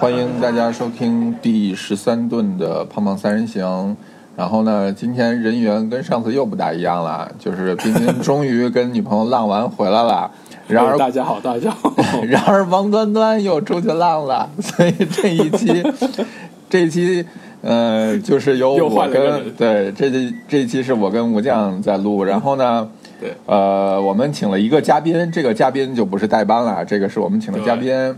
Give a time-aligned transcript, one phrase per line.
[0.00, 3.94] 欢迎大家收听第十三顿的胖胖三人行。
[4.34, 10.30] 然后呢，今天人员跟上次又不大一样了，就是冰冰终于跟女朋友浪完回来了。
[10.66, 11.92] 然而大家好，大家好。
[12.26, 15.84] 然而王端端又出去浪了，所以这一期，
[16.70, 17.22] 这一期，
[17.60, 20.10] 呃，就是由我跟对这
[20.48, 22.24] 这一期是我跟吴将在录。
[22.24, 22.88] 然后呢，
[23.20, 28.16] 对，呃，我们请了一个嘉宾，这个嘉宾就不是代班了，这个是我们请的嘉宾。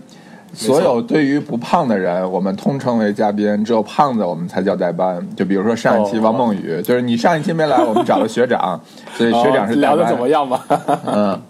[0.54, 5.26] 所有对于不胖的人，我们通称为嘉宾；只有胖子，我们才叫代班。
[5.34, 8.80] 就比如说上一期王梦雨，就是你上一期没来，我们找了学长，
[9.16, 10.60] 所以学长是聊的怎么样嘛？
[11.06, 11.40] 嗯，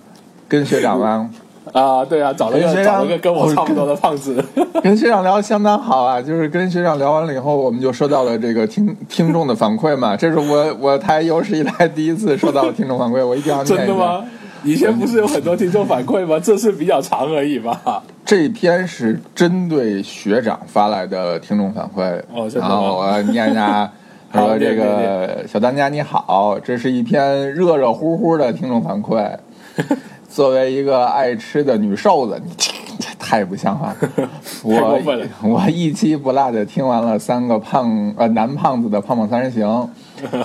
[0.48, 1.28] 跟学长吗？
[1.72, 4.44] 啊，对啊，找了一个找了一个跟我差不多的胖子，
[4.82, 6.20] 跟学长聊的相当好啊。
[6.20, 10.16] 就是跟学长聊完了以后，我们就收到了这个听 听众的反馈嘛。
[10.16, 13.64] 这是我我台有史以来第一次收到听众反馈，我一定要。
[13.64, 14.22] 真的吗？
[14.64, 16.38] 以前不是有很多听众反馈吗？
[16.38, 18.02] 这次比较长而已吧。
[18.34, 22.18] 这篇是针对学长发来的听众反馈，
[22.58, 23.92] 然后我念一下，
[24.32, 29.36] 说这个小当家你好，这是一篇热热乎乎的听众反馈。
[30.30, 33.94] 作为一个爱吃的女瘦子，你这太不像话！
[34.64, 39.90] 我我一期不落的听完了三个胖呃男胖子的胖胖三人行。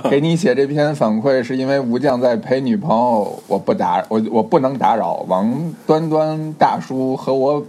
[0.09, 7.63] 给你写这篇反馈是因为吴将在陪女朋友，我不打我我不能打扰王端端大叔和我，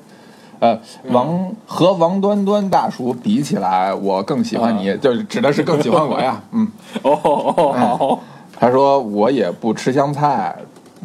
[0.60, 0.78] 呃
[1.10, 6.40] 王和王端端大叔比起来，我更喜欢你，就是指的是更喜欢我呀。
[6.52, 6.66] 嗯
[7.02, 8.20] 哦哦好，
[8.58, 10.56] 他说我也不吃香菜。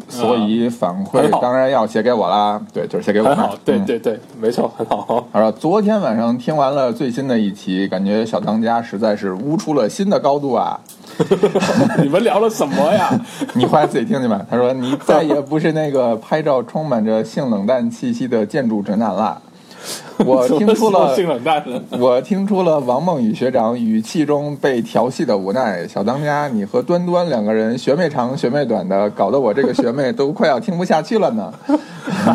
[0.10, 3.34] 所以反馈当然要写给我啦，对，就是写给我。
[3.36, 5.24] 好，对对对，没错，很好。
[5.32, 10.80] 他说昨天晚上听完了最新的一期，感觉小当家实在是悟出了新的高度啊！
[12.02, 13.10] 你们聊了什么呀？
[13.54, 14.46] 你回来自己听听吧。
[14.50, 19.42] 他说你再也不是那个拍照充满着性冷淡气息的建筑直男了。
[20.26, 21.62] 我听出了性冷淡，
[22.00, 25.86] 我听出了王梦雨学长语气中被调戏的无奈。
[25.86, 31.52] 小当家，你和端端两个人学妹长学妹短的，搞得我这个学妹都快要听不下去了呢。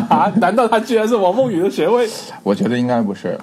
[0.09, 0.31] 啊？
[0.35, 2.07] 难道他居然是王梦雨的学妹？
[2.43, 3.35] 我觉得应该不是。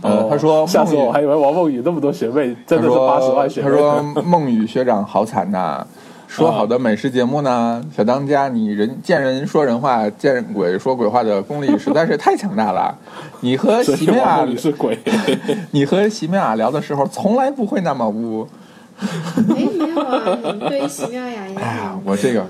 [0.00, 3.70] 呃，他说，下次我还以为王梦雨那么多学妹，真的是八十万学妹。
[3.70, 5.86] 他说梦雨学长好惨呐。
[6.28, 7.84] 说好的美食节目呢？
[7.94, 12.96] 小当家，你人见人说人话，见鬼说鬼话的功力实在是太强大了。
[13.40, 14.98] 你和 席妙雅是鬼，
[15.72, 18.48] 你和席妙雅聊的时候从来不会那么污。
[18.98, 19.06] 哎，
[19.46, 20.38] 没有啊，
[20.70, 21.54] 对席妙雅也。
[21.56, 22.46] 哎呀，我这个，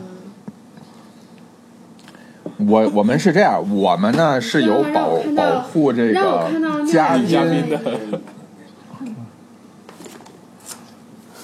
[2.68, 6.48] 我我们是这样，我们呢是有保保护这个
[6.90, 7.80] 嘉宾的。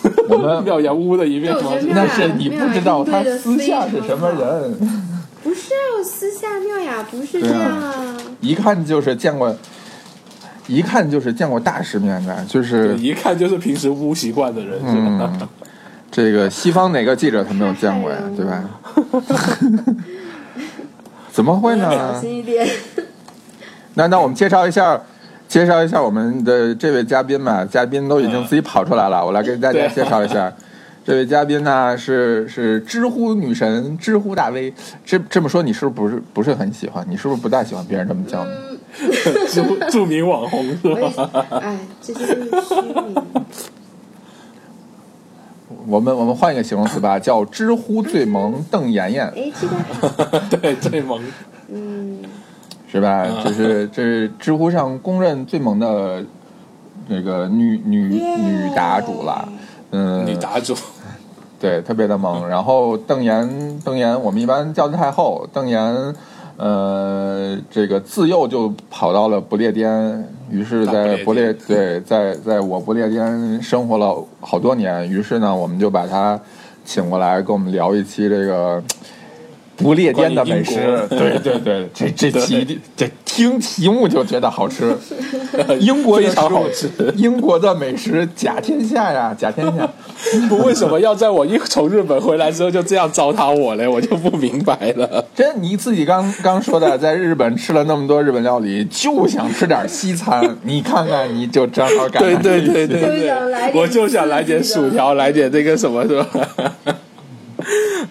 [0.29, 1.73] 我们妙雅屋的一面吗？
[1.89, 4.75] 那是你不知道他私下是什么人。
[5.43, 8.17] 不是啊，私下妙雅不是这样啊。
[8.41, 9.57] 一看就是见过，
[10.67, 15.49] 一看就是见过大世面的，就是一看就是平时污习惯的人，是吧？
[16.11, 18.19] 这个西方哪个记者他没有见过呀？
[18.37, 18.65] 对吧？
[21.39, 21.89] 怎么会呢？
[21.89, 22.69] 小心一点。
[23.95, 25.01] 那那我们介绍一下。
[25.47, 30.53] 介绍一下我们的这位嘉宾吧，嘉宾都已经自己跑出来了，我来给大家介绍一下。
[31.07, 34.75] 这位嘉宾呢是是知乎女神，知乎大 V。
[35.07, 37.07] 这这么说你是不是不是很喜欢？
[37.09, 38.51] 你是不是不大喜欢别人这么叫你？
[39.49, 41.31] 著著名网红是吧？
[41.63, 43.15] 哎，这些都是虚名。
[45.87, 49.27] 我们我们换一个形容词吧， 叫知乎最萌邓妍妍。
[49.37, 51.21] 哎，这个 对最萌。
[51.69, 52.19] 嗯。
[52.91, 53.27] 是吧？
[53.45, 56.25] 就是这是知乎上公认最萌的
[57.07, 59.47] 那个女女女答主了，
[59.91, 60.75] 嗯，女答主，
[61.61, 62.49] 对，特别的萌。
[62.49, 65.47] 然后邓妍，邓妍，我们一般叫她太后。
[65.53, 66.15] 邓妍，
[66.59, 75.09] 呃，这个自幼就跑到了不列颠，于是在不列对，在在我不列颠生活了好多年。
[75.09, 76.39] 于是呢，我们就把他
[76.85, 78.83] 请过来，跟我们聊一期这个。
[79.79, 84.93] 不列颠的美食，对对对，这这题这听题目就觉得好吃。
[85.81, 89.89] 英国非常好吃，英国的美食甲天下呀， 甲天下。
[90.49, 93.87] 不，为什么要在我一从日本回来之后就这样糟蹋我嘞？
[93.87, 95.25] 我就不明白了。
[95.35, 100.45] 这你自己刚刚说的，在日本吃了那么多日本料理，就想吃点西餐。
[100.65, 102.43] 你看看，你就正好赶上。
[102.43, 106.27] 对对对对对，我就想来点薯条，来点这个什么，是吧？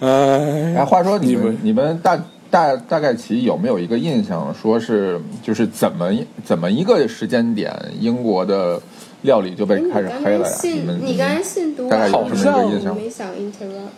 [0.00, 2.18] 哎，话说你们你们大
[2.50, 6.10] 大大概其有没有一个印象，说是就是怎么
[6.44, 8.80] 怎么一个时间点，英国的
[9.22, 10.56] 料理就被开始黑了呀？
[10.62, 12.94] 你们你刚才信读大概有什么一个印象？
[12.96, 13.90] 没想 interrupt。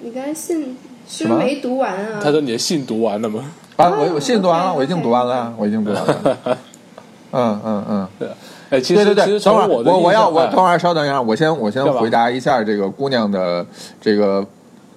[0.00, 0.76] 你刚才信
[1.08, 2.20] 是不是没读完啊？
[2.22, 3.52] 他说你的信读完了吗？
[3.76, 6.58] 啊，我我信读完了，我已经读完了，我已经读完了。
[7.30, 8.28] 嗯嗯嗯，对，
[8.72, 13.64] 哎，其实对对对，等会儿我我我要我等会儿儿稍等一下，我先我先回答一下这个姑娘的
[14.00, 14.44] 这个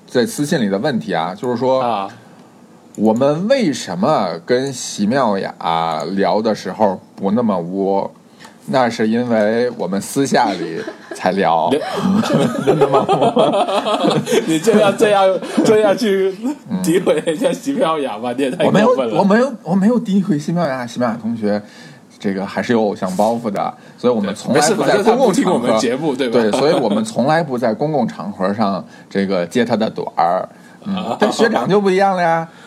[0.08, 2.08] 在私信里的问题啊，就是说啊，
[2.96, 5.54] 我们为什么跟席妙雅
[6.12, 8.10] 聊的时候不那么窝？
[8.68, 10.82] 那是因为我们私下里
[11.14, 11.70] 才聊，
[12.66, 13.06] 真的吗。
[14.48, 15.24] 你就要 这样
[15.64, 16.34] 这样去
[16.84, 18.34] 诋毁人家席妙雅吗？
[18.36, 19.20] 你也太我没有过分了。
[19.20, 21.62] 我没有我没有诋毁席妙雅，席妙雅同学。
[22.26, 26.42] 这个还是有偶像包袱的，所以我们从来不在公共听我场合们节目，对吧？
[26.42, 30.50] 对，所以我们从来不在公共场合上这个揭他的短儿。
[30.86, 32.48] 嗯，但学长就不一样了呀。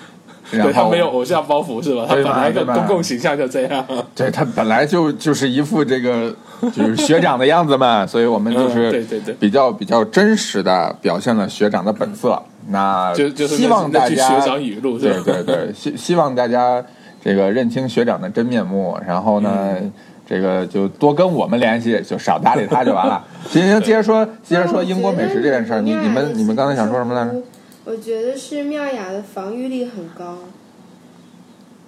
[0.50, 2.06] 对他没有偶像包袱是吧？
[2.08, 3.84] 他本来的公共形象就这样。
[4.14, 6.34] 对他本来就就是一副这个
[6.72, 12.40] 就是学长的样子嘛，所以我们就嗯是对对对比较比较真实的表现了学长的本色。
[12.70, 16.82] 那就就是希望大家学长语录对对对，希希望大家
[17.22, 19.76] 这个认清学长的真面目，然后呢。
[19.80, 19.92] 嗯
[20.28, 23.24] 这个就多跟我们联系，就少搭理他就完了。
[23.48, 25.80] 行行，接着说，接着说英国美食这件事儿。
[25.80, 27.42] 你你们你们刚才想说什么来着？？
[27.86, 30.36] 我觉得是妙雅的防御力很高，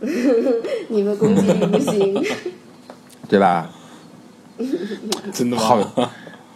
[0.88, 2.24] 你们攻击力不行。
[3.28, 3.68] 对吧？
[5.30, 5.62] 真的吗？
[5.62, 6.10] 好，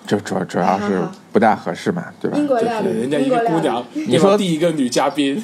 [0.06, 1.00] 这主主要是
[1.32, 2.36] 不大合适嘛，对吧？
[2.36, 5.42] 英国料理，人家一个姑娘， 你说第一个女嘉宾，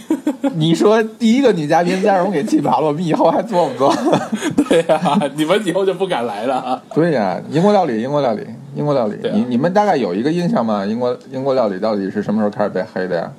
[0.54, 3.94] 你说第一个女嘉宾再让我给气跑了，我们以后还做不做？
[4.68, 6.82] 对呀、你们以后就不敢来了啊。
[6.94, 8.46] 对呀、英国料理，英国料理，
[8.76, 9.14] 英国料理。
[9.26, 10.84] 啊你你们大概有一个印象吗？
[10.84, 13.32] 英国英国料理到底是什么时候开始被黑的呀？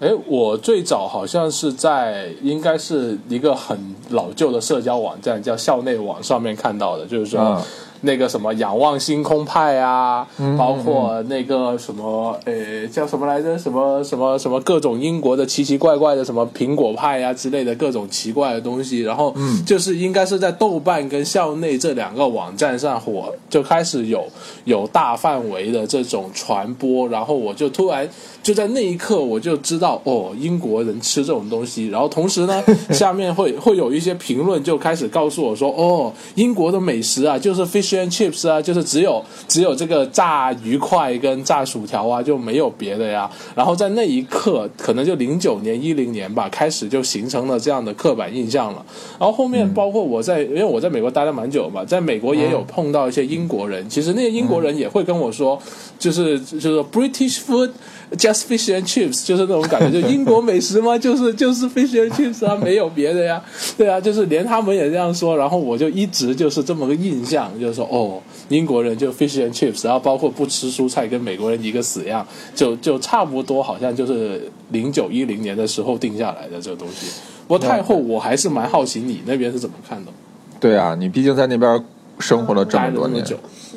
[0.00, 7.40] 哎，我最早好像是在应该是一个很老旧的社交网站，叫校内网上面看到的，就是说。
[7.40, 7.62] 嗯
[8.02, 13.58] 那个什么仰望星空派啊，嗯包括那个什么，呃，叫什么来着？
[13.58, 24.24] 什么什么什么各种英国的奇奇怪怪的什么苹果派啊之类的各种奇怪的东西，然后嗯就是应该是在豆瓣跟校内这两个网站上火，就开始有
[24.64, 28.08] 有大范围的这种传播，然后我就突然
[28.42, 43.30] 就在那一刻我就知道哦，英国人吃这种东西，然后同时呢， 下面会会有一些评论就开始告诉我说，哦，英国的美食啊，就是 fish and chips 啊，就是只有只有这个炸鱼块跟炸薯条啊，就没有别的呀。
[43.54, 48.84] 然后在那一刻，可能就零九年一零年吧，开始就形成了这样的刻板印象了。
[49.18, 55.60] 然后后面包括我在，因为我在美国待了蛮久嘛，在美国也有碰到一些英国人，其实那些英国人也会跟我说，
[55.98, 57.70] 就是就是 British food。
[58.18, 60.98] Just fish and chips，就是那种感觉，就英国美食吗？
[60.98, 63.40] 就是就是 fish and chips 啊，没有别的呀。
[63.78, 77.06] 对啊，就是连他们也这样说，然后我就一直就是这么个印象，就是说哦，英国人就 fish and chips，然后包括不吃蔬菜，跟美国人一个死样，就就差不多，好像就是零九一零年的时候定下来的这个东西。
[77.48, 80.12] 不过太后，我还是蛮好奇你那边是怎么看的，
[80.60, 81.84] 对啊，你毕竟在那边
[82.18, 83.24] 生活了这么多年，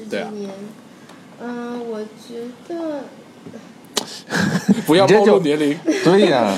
[0.09, 0.49] 对啊年。
[1.41, 3.01] 嗯，我觉得
[4.85, 6.57] 不要暴露年龄，对呀、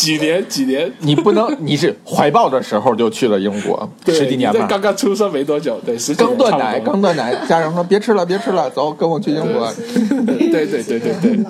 [0.00, 9.70] 几年几年，你不能， 你是怀抱的时候就去了英国，对十几年吧，刚刚出生没多久，对，十几刚断奶，刚断奶，家人说别吃了，别吃了，走，跟我去英国。
[10.26, 11.44] 对对对对对。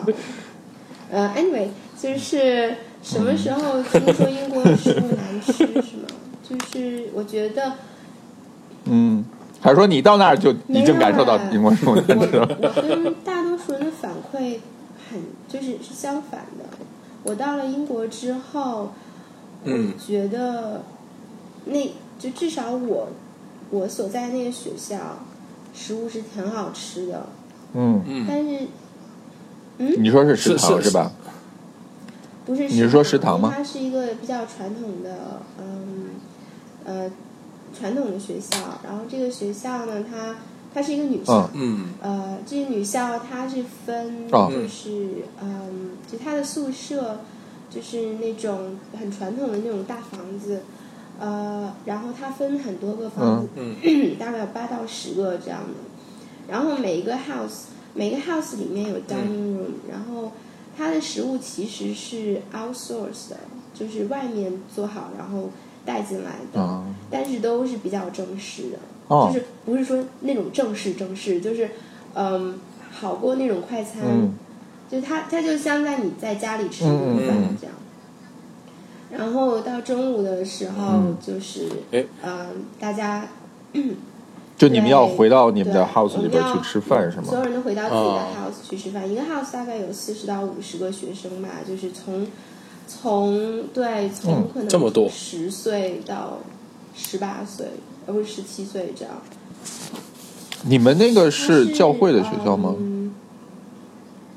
[1.12, 1.69] 呃，anyway，
[2.00, 6.09] 就是什么时候听说英国食物难吃是吗？
[6.42, 7.73] 就是我觉得
[8.85, 9.25] 嗯，
[9.61, 12.49] 还是说你到那儿就已经感受到英国食物难吃了？
[12.61, 14.59] 我我跟大多数人的反馈
[15.09, 16.64] 很就是是相反的。
[17.24, 18.92] 我到了英国之后，
[19.64, 20.82] 嗯我觉得
[21.66, 23.08] 那就至少我
[23.70, 24.96] 我所在那个学校
[25.74, 27.26] 食物是挺好吃的，
[27.74, 28.66] 嗯，嗯但是
[29.78, 31.12] 嗯你说是食堂是是吧？
[32.46, 36.10] 不是你是说食堂吗它是一个比较传统的，嗯
[36.84, 37.10] 呃
[37.78, 38.56] 传统的学校。
[38.82, 40.36] 然后这个学校呢，它
[40.72, 41.88] 它是一个女校，嗯。
[42.00, 44.50] 呃，这个女校它是分，哦。
[44.52, 47.20] 就是嗯，就她的宿舍
[47.68, 50.62] 就是那种很传统的那种大房子，
[51.18, 53.76] 呃，然后它分很多个房子，嗯。
[54.18, 55.74] 大概有八到十个这样的。
[56.48, 60.32] 然后每一个 house 每个 house 里面有 dining room，、然后
[60.76, 63.36] 它的食物其实是 outsourced 的，
[63.74, 65.50] 就是外面做好然后
[65.84, 68.78] 带进来的，啊，但是都是比较正式的。
[69.11, 69.31] 哦。
[69.33, 71.69] 就是不是说那种正式正式，就是
[72.14, 72.59] 嗯，
[72.90, 74.33] 好过那种快餐，嗯。
[74.90, 77.45] 就它它就像在你在家里吃一顿饭嗯。
[77.50, 77.76] 嗯这样。
[79.11, 81.17] 然后到中午的时候嗯。
[81.21, 82.07] 就是诶。
[82.25, 82.47] 嗯，
[82.79, 83.29] 大家
[84.59, 87.25] 就你们要回到你们的 house 里边去吃饭是吗？
[87.25, 87.45] 所有？
[87.45, 88.26] 人都回到自己的哦。
[88.37, 92.26] house 去吃饭，一个 house 大概有四十到五十个学生吧，就是从
[92.87, 95.09] 从对从可能这么多。
[95.09, 96.38] 十岁到
[96.95, 97.69] 十八岁，
[98.07, 99.14] 而不是十七岁这样。
[100.64, 102.75] 你们那个是教会的学校吗？
[102.78, 103.14] 嗯，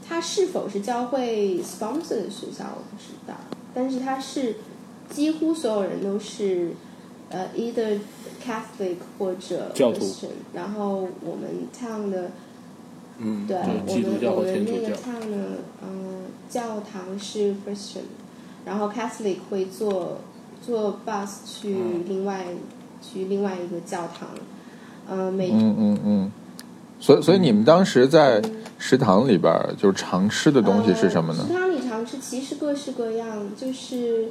[0.08, 3.34] 它是否是教会 sponsor 的学校我不知道，
[3.74, 4.56] 但是它是
[5.10, 6.72] 几乎所有人都是
[7.30, 8.00] 呃 either
[8.46, 12.32] Catholic 或者教徒 Christian，然后我们 town 的
[13.18, 15.38] 嗯，对我们我们那个天主教，town 的
[15.84, 18.04] 嗯教堂是 Christian，
[18.66, 20.20] 然后 Catholic 会坐
[20.66, 22.46] 坐 bus 去嗯另外、
[23.04, 24.30] 去另外一个教堂，
[25.08, 26.32] 呃每嗯嗯嗯。
[27.00, 28.42] 所以所以你们当时在
[28.80, 31.48] 食堂里边就是常吃的东西是什么呢呃？
[31.48, 34.30] 食堂里常吃其实各式各样，就是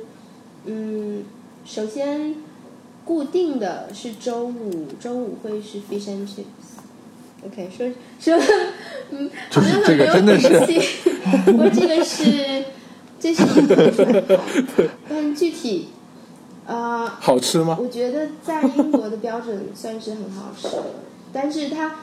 [0.64, 1.22] 嗯，
[1.66, 2.34] 首先
[3.04, 6.80] 固定的是周五，周五会是 fish and chips。
[7.44, 7.86] OK，说
[8.20, 8.40] 说，
[9.10, 11.10] 嗯，就是这个真的是底气
[11.58, 12.64] 我这个是，
[13.18, 14.40] 这是一个，
[15.10, 15.88] 但具体，
[16.66, 17.76] 呃，好吃吗？
[17.80, 20.84] 我觉得在英国的标准算是很好吃的，
[21.32, 21.96] 但是它，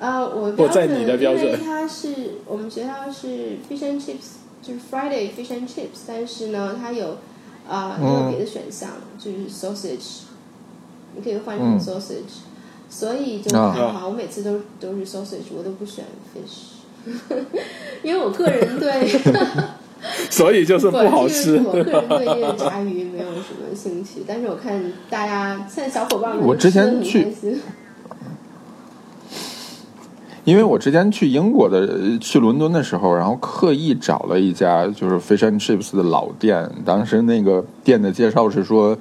[0.00, 1.44] 呃，我标准你的标准。
[1.44, 2.14] 因为它是
[2.46, 7.18] 我们学校是 fish and chips，就是 Friday fish and chips，但是呢，它有
[7.68, 10.22] 啊、也有别的选项，就是 sausage，
[11.14, 11.80] 你可以换成嗯。
[11.80, 12.42] sausage，、
[12.90, 13.70] 所以就啊。
[13.72, 16.74] 还好，我每次都都是 sausage，我都不选 fish，
[18.02, 19.08] 因为我个人对。
[20.30, 21.60] 所以就是不好吃。
[21.64, 27.26] 我个人对这个炸鱼没有什么兴趣，但是我看大家现在小伙伴们我之前去
[30.44, 36.70] 因为我之前去英国的去伦敦的时候，然后刻意找了一家就是 fish and chips 的老店。
[36.84, 38.96] 当时那个店的介绍是说，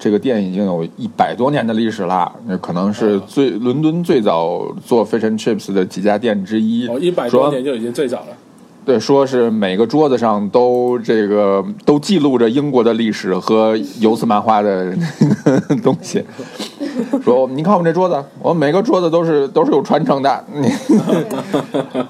[0.00, 6.88] 这个店已经有一百多年的历史啦，那可能是最伦敦最早做 fish and chips 的几家店之一。
[6.88, 8.36] 哦，一百说多年就已经最早了。
[8.84, 14.92] 对，说是每个桌子上都这个都记录着英国的历史和游丝漫画的
[15.44, 16.24] 那 个东西。
[17.22, 20.44] 说你看我们这桌子，我们每个桌子都是都是有传承的。
[20.52, 20.68] 你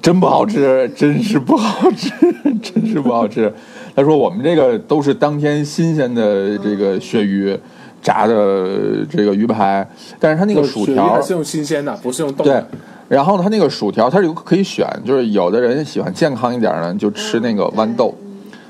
[0.00, 2.10] 真不好吃，真是不好吃，
[2.60, 3.52] 真是不好吃。
[3.94, 7.56] 他说我们这个都是当天新鲜的这个鳕鱼
[8.02, 9.86] 炸的这个鱼排，
[10.18, 12.68] 但是它那个薯条还是用新鲜的，不是用冻对的。，
[13.12, 18.14] 然后它那个薯条，它是有可以选，就是有的人喜欢健康一点呢，就吃那个豌豆，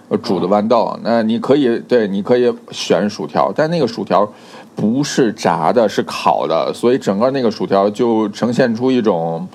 [0.09, 0.99] 呃，煮的豌豆。
[1.05, 4.29] 那你可以对，你可以选薯条，但那个薯条
[4.75, 9.47] 不是炸的，是烤的，所以整个那个薯条就呈现出一种，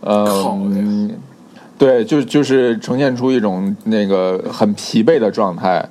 [0.00, 0.28] 呃
[1.78, 5.88] 对，就就是呈现出一种那个很疲惫的状态。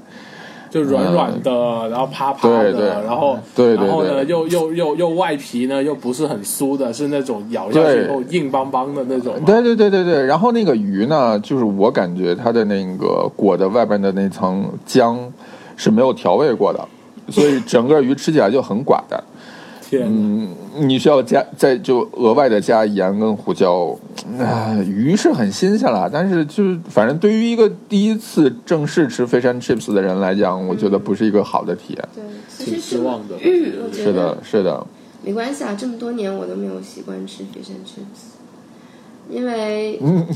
[0.71, 1.51] 就软软的，
[1.89, 9.35] 然后趴趴的，嗯对对然后然后呢，又又又又外皮呢又不是很酥的，是那种咬下去以后硬邦邦的那种。
[9.45, 15.17] 对对对对对，然后那个鱼呢，就是我感觉它的那个裹的外边的那层浆
[15.75, 16.79] 是没有调味过的，
[17.29, 19.21] 所以整个鱼吃起来就很寡淡。
[19.91, 20.47] 天，嗯，
[20.77, 23.93] 你需要加再就额外的加盐跟胡椒。
[24.39, 32.09] 啊、鱼是很新鲜了，但是就是反正对于一个第一次正式吃 fish and chips 的人来讲，我觉得不是一个好的体验。
[32.15, 33.35] 对，其挺实失望的。
[33.43, 34.87] 嗯，我觉得是的，是的，
[35.23, 38.39] 没关系啊，这么多年我都没有习惯吃 fish and chips，
[39.29, 40.27] 因为嗯。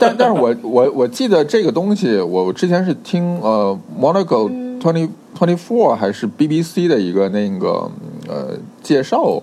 [0.00, 5.08] 但但是我我我记得这个东西，我之前是听呃 Monaco Twenty
[5.38, 7.88] Twenty Four 还是 BBC 的一个那个
[8.26, 9.40] 呃介绍，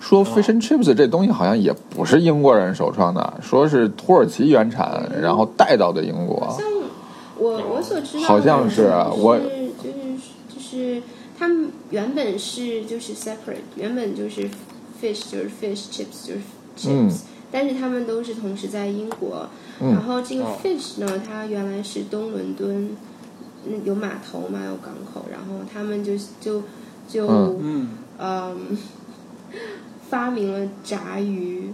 [0.00, 6.52] 说 fish and chips 这东西好像也不是英国人首创的，说是土耳其原产，然后带到的英国。
[6.58, 6.66] 像
[7.36, 10.16] 我我所知道的好像是啊我就是
[10.48, 11.02] 就是
[11.38, 14.48] 他们原本是就是 separate，原本就是
[15.00, 16.40] fish 就是 fish chips 就是
[16.76, 17.10] chips，、嗯
[17.52, 19.48] 但是他们都是同时在英国。
[19.80, 19.90] 嗯。
[19.90, 20.56] 然后这个哦。
[20.62, 22.96] fish 呢，它原来是东伦敦，
[23.66, 26.62] 嗯，有码头嘛，有港口，然后他们就就
[27.08, 27.58] 就嗯。
[27.60, 27.88] 嗯，
[28.20, 28.78] 嗯，
[30.10, 31.72] 发明了炸鱼。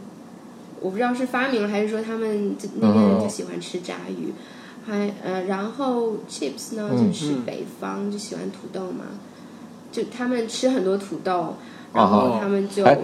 [0.80, 4.32] 我不知道是发明了还是说他们就那边人就喜欢吃炸鱼，
[4.86, 9.06] 还呃，然后 chips 呢嗯就是嗯北方就喜欢土豆嘛，
[9.90, 11.56] 就他们吃很多土豆，啊
[11.94, 12.98] 然后他们就、哎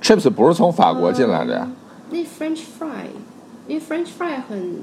[0.00, 1.66] chips 不是从法国进来的呀？
[1.66, 1.76] 嗯
[2.12, 3.04] 那 French fry，
[3.68, 4.82] 因为 French fry 很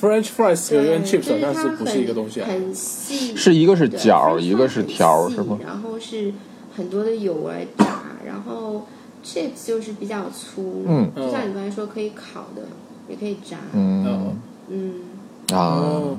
[0.00, 2.48] French fries 对，跟 chips 好像它是不是一个东西啊？
[2.48, 5.58] 很细，是一个是角一个是条是吗？
[5.64, 6.32] 然后是
[6.76, 8.86] 很多的油来炸，然后
[9.24, 11.10] chips 就是比较粗，嗯。
[11.14, 12.62] 就像你刚才说可以烤的，
[13.08, 14.36] 也可以炸，嗯。
[14.68, 14.92] 嗯。
[15.52, 15.56] 啊。
[15.56, 16.18] 哦，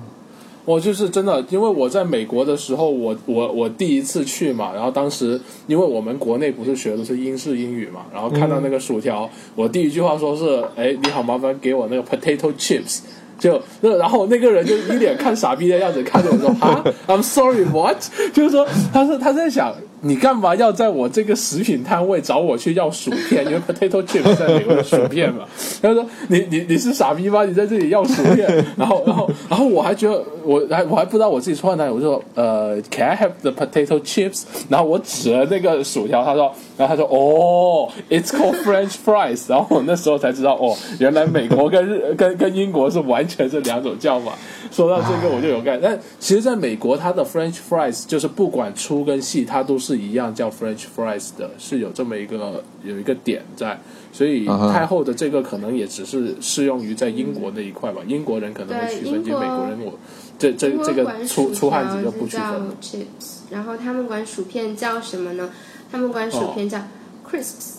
[0.64, 13.02] 我就是真的，因为我在美国的时候，我我我第一次去嘛，然后当时因为我们国内不是学的是英式英语嘛，然后看到那个薯条，我第一句话说是，哎，你好，麻烦给我那个 potato chips，
[13.38, 17.98] 就那然后那个人就一脸看傻逼的样子看着我说啊， I'm sorry what？
[18.34, 19.76] 就是说他是他在想。
[20.08, 23.44] 你干嘛要在我这个食品摊位找我去要薯片？
[23.44, 25.46] 因为 potato chips 在美国的薯片嘛。
[25.82, 27.44] 他说：“你你你是傻逼吗？
[27.44, 28.48] 你在这里要薯片？”
[28.78, 31.92] 然后然后然后我还觉得我还我还不知道我自己错在哪里。
[31.92, 44.34] 我说：“呃，Can I have the potato chips？” 然后我指了那个薯条，他说，然后他说：“哦，It's called French fries。”然后我那时候才知道，哦，原来美国跟日跟跟英国是完全是两种叫法。
[44.76, 53.80] 说到这个我就有概念，但其实在美国，它的 French fries 就是不管粗跟细，它都是一样叫 French fries 的，是有这么一个有一个点在，
[54.12, 59.98] 所以太后的这个可能也只是适用于在英国那一块吧，英国人可能会区分，就美国人我
[60.38, 62.46] 这这这个粗粗汉子就不区分。
[62.82, 65.52] chips，然后他们管薯片叫什么呢？
[65.90, 66.80] 他们管薯片叫
[67.26, 67.76] crisps，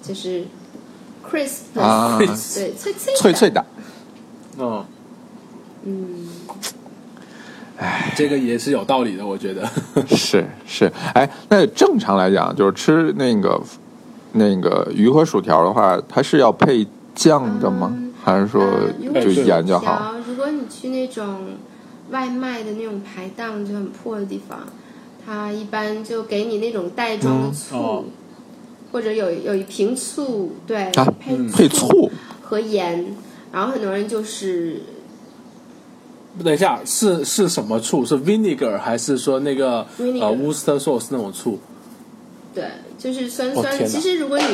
[0.00, 0.44] 就是
[1.28, 2.28] crisp，啊，对，
[2.74, 3.66] 脆脆脆脆的，
[4.56, 4.84] 嗯。
[5.84, 6.26] 嗯，
[7.76, 9.68] 哎，这个也是有道理的，我觉得
[10.10, 10.92] 是是。
[11.14, 13.60] 哎，那正常来讲，就是吃那个
[14.32, 17.96] 那个鱼和薯条的话，它是要配酱的吗？
[18.24, 18.60] 还是说
[19.14, 20.14] 就盐就好？
[20.26, 21.56] 如果你去那种
[22.10, 24.58] 外卖的那种排档就很破的地方，
[25.24, 28.06] 它一般就给你那种袋装的醋，
[28.90, 32.10] 或者有有一瓶醋，对，配配醋
[32.42, 33.06] 和盐，
[33.52, 34.82] 然后很多人就是。
[36.44, 38.04] 等一下，是是什么醋？
[38.04, 41.58] 是 vinegar 还是说那个呃 Worcester sauce 那种醋？
[42.54, 42.64] 对，
[42.98, 43.86] 就是酸酸。
[43.86, 44.44] 其实如果你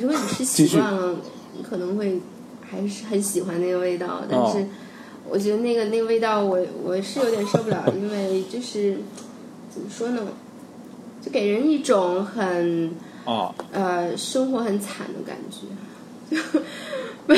[0.00, 1.16] 如果你吃习惯了，
[1.56, 2.20] 你可能会
[2.68, 4.22] 还是很喜欢那个味道。
[4.28, 4.66] 但是
[5.28, 8.98] 我觉得那个那个味道，我我是有点受不了，因为就是
[9.70, 10.22] 怎么说呢，
[11.22, 12.90] 就给人一种很
[13.24, 15.66] 啊呃生活很惨的感觉。
[17.26, 17.34] 不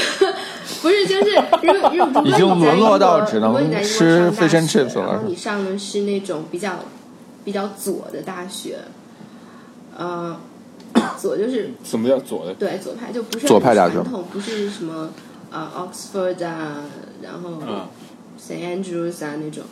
[0.88, 5.06] 是，就是如果 如果已经沦落到只能吃 fish and chips 了。
[5.06, 6.76] 然后你上的是那种比较
[7.44, 8.78] 比较左的大学，
[9.96, 10.36] 呃，
[11.18, 12.54] 左就是什么叫左的？
[12.54, 15.10] 对，左派就不是左派大学，传统不是什么
[15.50, 16.84] 呃 Oxford 啊，
[17.22, 17.60] 然后
[18.40, 19.64] St Andrews 啊那种。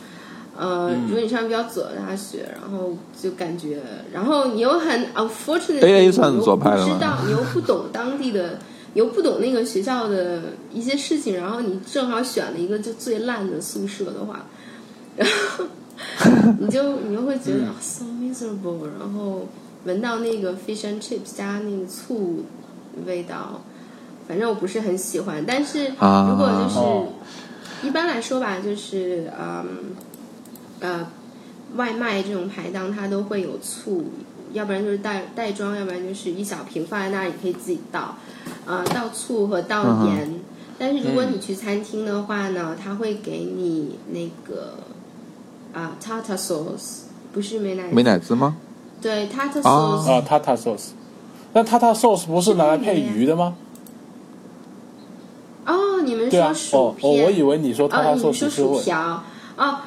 [0.57, 8.59] 呃，如果你上比较左的大学，然后就感觉，然后你又很 unfortunate，你又不知道，你又不懂当地的。
[8.99, 10.41] 又不懂那个学校的
[10.73, 14.45] 一些事情，然后你正好选了一个就最烂的宿舍的话，
[15.15, 15.65] 然后
[16.59, 19.47] 你就你就会觉得 so miserable，然后
[19.85, 22.43] 闻到那个 fish and chips 加那个醋
[23.05, 23.61] 味道，
[24.27, 25.41] 反正我不是很喜欢。
[25.47, 29.65] 但是如果就是一般来说吧，就是嗯
[30.81, 31.07] 呃
[31.77, 34.11] 外卖这种排档它都会有醋，
[34.53, 38.15] 要不然就是袋袋装，要不然就是一小瓶放在那里可以自己倒。
[38.65, 40.39] 呃，倒醋和倒盐，
[40.77, 44.75] 但是如果你去餐厅的话呢，他会给你那个
[45.73, 47.01] 啊，tartar sauce，
[47.33, 48.57] 不是美乃美乃滋吗？
[49.01, 50.89] 对，tartar sauce 啊，tartar sauce，
[51.53, 53.55] 那 tartar sauce 不是拿来配鱼的吗？
[55.65, 57.11] 哦，你们说薯片？
[57.11, 59.23] 哦，我以为你说 tartar sauce 是薯条。
[59.57, 59.77] 哦，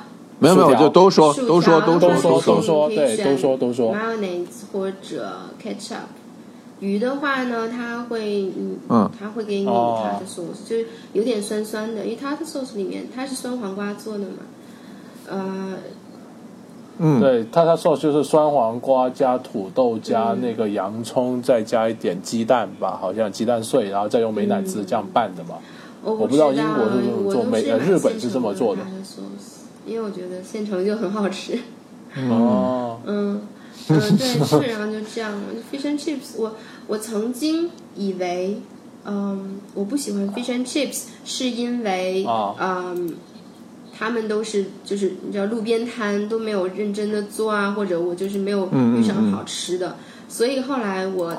[0.42, 6.10] 没有没有，就都说都说都说都说，对，都说都说，mayonnaise 或者 ketchup。
[6.80, 8.50] 鱼的话呢，它会，
[8.88, 14.38] 嗯，它会给你它的 sauce，就是有点酸酸的，因为它的 sauce 里面它是酸黄瓜做的嘛，
[15.30, 15.74] 呃，
[16.98, 25.54] 嗯，对，它的 sauce 就是酸黄瓜加土豆加那个洋葱，再加一点鸡蛋吧，好像鸡蛋碎，然后再用美乃滋这样拌的嘛。
[26.02, 28.82] 我不知道英国是这么做，美呃日本是这么做的。
[29.86, 31.58] 因为我觉得现成就很好吃。
[32.30, 33.40] 哦， 嗯，
[33.88, 35.32] 嗯，对，基本上就这样。
[35.72, 36.54] Fish and chips，我。
[36.88, 38.60] 我曾经以为，
[39.06, 42.26] 嗯，我不喜欢 fish and chips，是因为，
[42.58, 43.14] 嗯，
[43.96, 49.96] 他们都是就是你知道路边摊都没有认真的做啊，或者我就是没有遇上好吃的，
[50.28, 51.34] 所以后来我，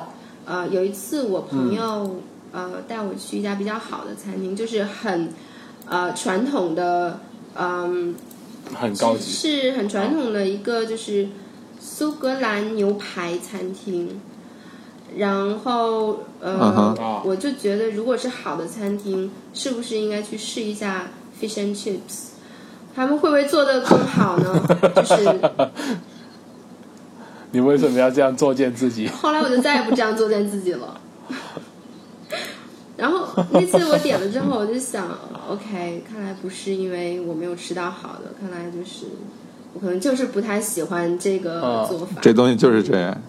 [0.45, 2.21] 呃，有一次我朋友
[2.53, 5.29] 呃带我去一家比较好的餐厅，就是很，
[5.85, 7.19] 呃，传统的，
[7.55, 8.15] 嗯，
[8.73, 11.27] 很高级，是很传统的一个就是
[11.79, 14.21] 苏格兰牛排餐厅。
[15.15, 21.07] 然后，呃，我就觉得，如果是好的餐厅，是不是应该去试一下
[21.39, 22.29] fish and chips？
[22.95, 24.59] 他们会不会做的更好呢？
[24.95, 25.39] 就是，
[27.51, 29.07] 你为什么要这样作践自己？
[29.07, 30.99] 后来我就再也不这样作践自己了。
[33.03, 35.09] 然后那次我点了之后，我就想
[35.49, 39.07] ，OK，看来不是因为我没有吃到好的，看来就是
[39.73, 42.21] 我可能就是不太喜欢这个做法。
[42.21, 43.21] 这东西就是这样。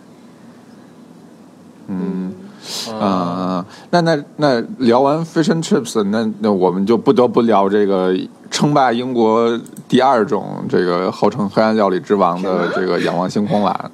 [2.92, 8.14] 嗯，啊，那那那聊完 fish and chips，那那我们就不得不聊这个
[8.50, 13.90] 称霸英国第二种这个号称黑暗料理之王的这个仰望星空了。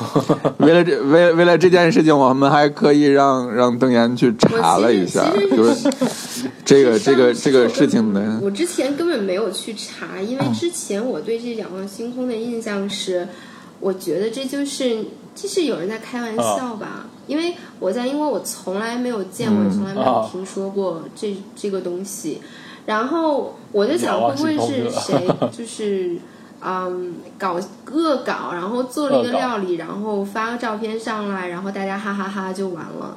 [0.58, 5.90] 为了这为为了这件事情，我们还可以让让邓岩去查了一下，就是
[6.64, 8.40] 这个这个这个事情呢。
[8.42, 13.28] 我之前根本没有去查，因为之前我对这仰望星空的印象是，
[13.78, 17.06] 我觉得这就是这是有人在开玩笑吧。
[17.30, 22.42] 因为我在英国，我从来没有见过，从来没有听说过这这个东西。
[22.86, 26.18] 然后我就想，会不会是谁 就是
[26.60, 27.56] 嗯搞
[27.92, 33.16] 恶搞，然后做了一个料理，然后发个照片上来，然后大家哈哈哈就完了。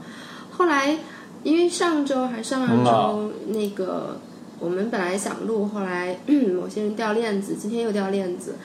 [0.51, 0.95] 后来
[1.41, 4.19] 因为上周还上上周那个
[4.59, 6.15] 我们本来想录，后来
[6.55, 8.55] 某些人掉链子，今天又掉链子。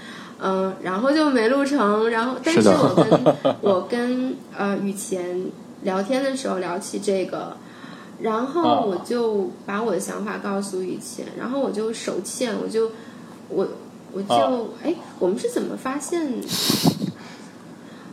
[0.40, 2.08] 嗯，然后就没录成。
[2.10, 5.46] 然后，但是我跟 我跟呃雨前
[5.82, 7.56] 聊天的时候聊起这个，
[8.20, 12.92] 然后我就把我的想法告诉雨前，然后我就手欠，我就
[13.48, 13.66] 我
[14.12, 16.40] 我就哎，我们是怎么发现？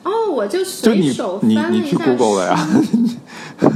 [0.03, 2.39] 哦，我就随手翻了一下书，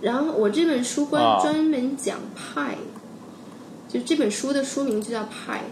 [0.00, 2.76] 然后我这本书关专门讲派，
[3.86, 5.64] 就这本书的书名就叫派，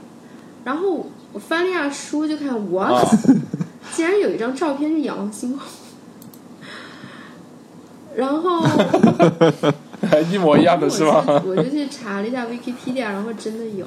[0.65, 1.07] 然后。
[1.33, 3.03] 我翻了一下书，就看哇，
[3.95, 5.63] 竟然有一张照片是仰望星空，
[8.17, 8.65] 然后
[10.33, 11.25] 一模一样的是吗？
[11.47, 13.87] 我就去查了一下 Wikipedia，然后真的有。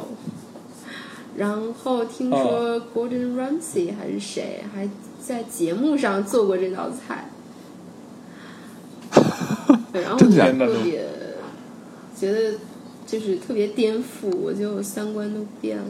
[1.37, 4.89] 然后听说 Gordon Ramsay 还是谁，还
[5.25, 7.29] 在节目上做过这道菜。
[9.93, 11.05] 然后我就特别
[12.17, 12.57] 觉得
[13.07, 15.85] 就是特别颠覆，我就三观都变了。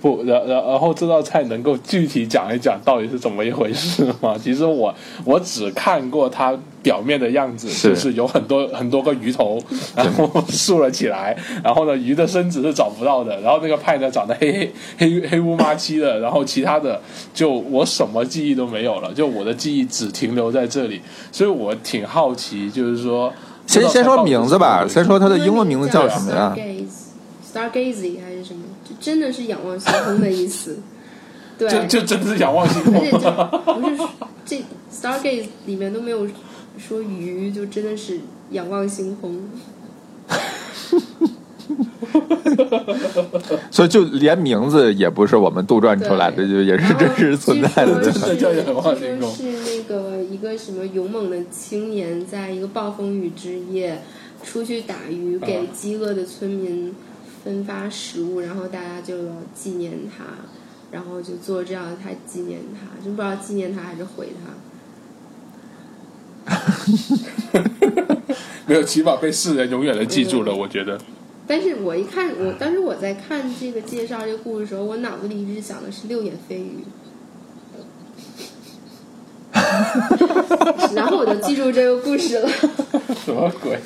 [0.00, 4.34] 不，然然然后这道菜能够具体讲一讲到底是怎么一回事吗？
[4.42, 9.60] 其实我我只看过它表面的样子，就是有很多很多个鱼头，
[9.94, 14.72] 然后竖了起来，然后呢鱼的身子是找不到的，然后那个派呢长得黑黑
[15.20, 16.98] 黑黑乌麻漆的，然后其他的
[17.34, 23.30] 就我什么记忆都没有了，就我的记忆只停留在这里，所以我挺好奇，就是说
[23.66, 26.56] 先先说名字吧，先说它的英文名字叫什么呀
[27.52, 28.29] ？Stargazy 还是什么？
[29.00, 30.76] 真的是仰望星空的意思，
[31.58, 32.92] 对，就就真的是仰望星空，
[33.80, 33.96] 不是
[34.44, 36.28] 这 Stargate 里面都没有
[36.78, 39.48] 说鱼，就真的是仰望星空。
[43.70, 48.02] 所以就连名字也不是我们杜撰出来的，就也是真实存在的。
[48.02, 49.32] 真的叫仰望星空。
[49.32, 54.02] 是那个一个什么勇猛的青年，在一个暴风雨之夜
[54.42, 56.94] 出去打鱼，给饥饿的村民。
[57.42, 60.24] 分发食物，然后大家就要纪念他，
[60.90, 64.50] 然后就做这样的他纪念他，就不知道纪念他还是毁他。
[68.66, 70.54] 没有，起码被世人永远的记住了。
[70.54, 71.00] 我觉得。
[71.46, 76.84] 但是我一看，我当时我在看这个介绍这个故事的时候，我脑子里一直想的是六眼飞鱼。
[80.94, 82.48] 然后我就记住这个故事了。
[83.24, 83.80] 什么鬼？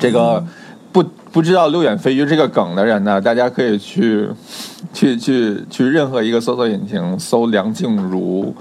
[0.00, 0.44] 这个。
[0.90, 4.26] 不不知道六眼飞鱼这个梗的人呢，大家可以去
[4.92, 8.54] 去去去任何一个搜索引擎搜梁静茹，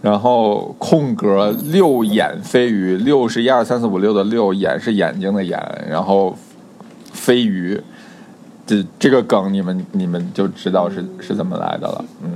[0.00, 5.60] 然后空格六眼飞鱼，六是一二三四五六的六，眼是眼睛的眼，
[5.90, 6.36] 然后
[7.12, 7.80] 飞鱼，
[8.64, 12.30] 这这个梗你们你们就知道是是怎么来的了，嗯。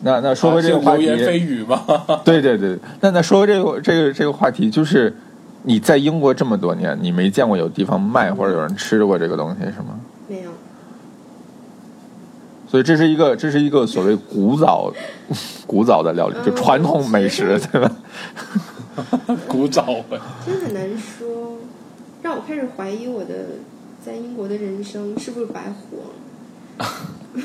[0.00, 1.82] 那那说回这个话题，飞鱼吗？
[2.24, 5.14] 对对对，那那说回这个这个这个话题就是。
[5.62, 9.98] 你在英国这么多年，你没见过有地方卖或者有人吃过这个东西是吗？
[10.28, 10.50] 没有。
[12.68, 14.92] 所以这是一个这是一个所谓古早
[15.66, 17.90] 古早的料理，就传统美食，对吧？
[19.48, 20.20] 古早的。
[20.44, 21.56] 真很难说，
[22.22, 23.34] 让我开始怀疑我的
[24.04, 25.98] 在英国的人生是不是白活
[26.84, 26.86] 了。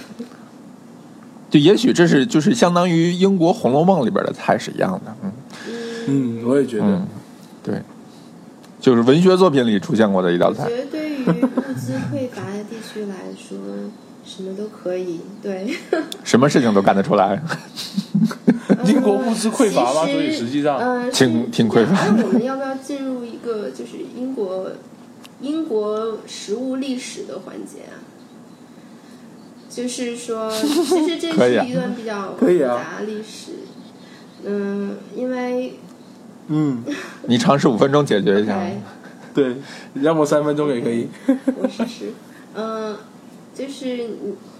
[1.49, 5.31] 就也许这是就是相当于英国《红楼梦》里边的菜是一样的，嗯
[6.07, 7.01] 嗯，我也觉得，
[7.63, 7.81] 对。
[8.83, 10.65] 就是文学作品里出现过的一道菜。
[10.65, 13.57] 我觉得对于物资匮乏的地区来说，
[14.25, 15.21] 什么都可以。
[15.41, 15.73] 对。
[16.25, 17.41] 什么事情都干得出来。
[18.85, 20.01] 英国物资匮乏吗？
[20.05, 22.09] 所以实际上，呃，挺挺匮乏。
[22.09, 24.73] 那我们要不要进入一个就是英国
[25.39, 28.03] 英国食物历史的环节啊？
[29.69, 33.51] 就是说， 其实这是一段比较复杂历史。
[34.45, 35.79] 嗯，因为。
[36.47, 36.83] 嗯，
[37.27, 38.59] 你尝试五分钟解决一下，
[39.33, 39.55] 对，
[39.95, 41.07] 要么三分钟也可以。
[41.27, 42.11] 我试试，
[42.53, 42.95] 嗯，
[43.53, 43.97] 就是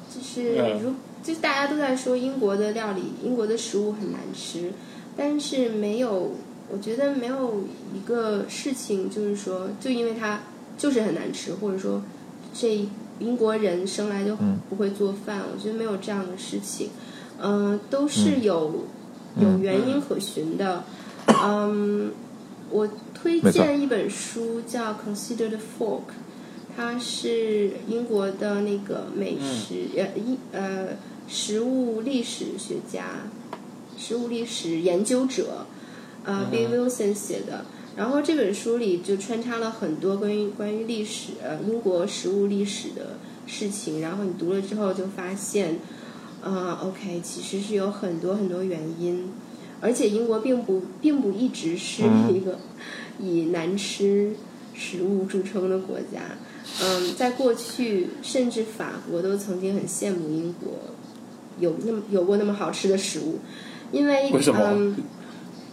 [0.10, 4.72] 就是如就是大家都在说英国的料理，英国的食物很难吃，
[5.15, 6.32] 但是没有，
[6.72, 10.39] 我觉得没有一个事情就是说，就因为它
[10.78, 12.02] 就是很难吃，或者说
[12.54, 12.86] 这
[13.19, 14.36] 英国人生来就
[14.69, 16.89] 不会做饭，我觉得没有这样的事情，
[17.41, 18.86] 嗯，都是有
[19.39, 20.84] 有原因可循的，嗯，
[22.72, 26.00] 我推荐一本书叫《Consider the Fork》。
[26.76, 30.88] 它是英国的那个美食呃一呃
[31.28, 33.06] 食物历史学家，
[33.96, 35.68] 食物历史研究者，
[36.24, 37.66] 呃，Bill Wilson 写的。
[37.96, 44.02] 然后这本书里就穿插了很多关于关于历史呃英国食物历史的事情。
[44.02, 45.78] 然后你读了之后就发现，
[46.42, 49.30] 啊，OK，其实是有很多很多原因，
[49.84, 52.58] 而且英国并不并不一直是一个
[53.19, 54.32] 以难吃
[54.74, 56.22] 食物著称的国家。
[56.82, 60.72] 嗯，在过去，甚至法国都曾经很羡慕英国
[61.60, 63.39] 有那么有过那么好吃的食物，
[63.91, 64.96] 因为嗯，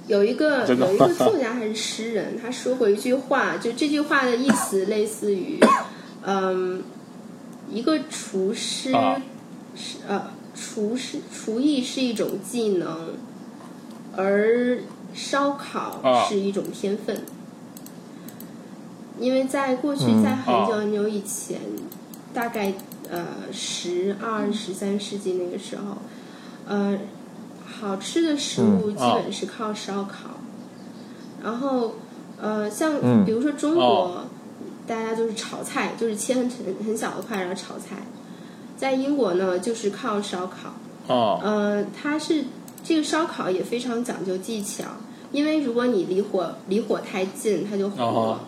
[0.09, 5.61] 有一个有一个作家还是诗人，他说过一句话，就这句话的意思类似于，
[6.27, 6.83] 嗯，
[7.71, 8.91] 一个厨师
[9.77, 13.15] 是呃，厨师厨艺是一种技能，
[14.17, 14.79] 而
[15.15, 17.23] 烧烤是一种天分。
[19.19, 21.61] 因为在过去，在很久很久以前，
[22.33, 22.73] 大概
[23.11, 25.99] 呃十二、十三世纪那个时候，
[26.67, 26.99] 呃，
[27.67, 30.31] 好吃的食物基本是靠烧烤。
[31.43, 31.97] 然后
[32.41, 34.25] 呃，像比如说中国，
[34.87, 36.49] 大家就是炒菜，就是切很
[36.87, 37.97] 很小的块然后炒菜。
[38.79, 40.73] 在英国呢，就是靠烧烤。
[41.09, 41.39] 哦。
[41.43, 42.45] 呃，它是
[42.83, 44.85] 这个烧烤也非常讲究技巧，
[45.33, 48.41] 因为如果你离火离火太近，它就糊了。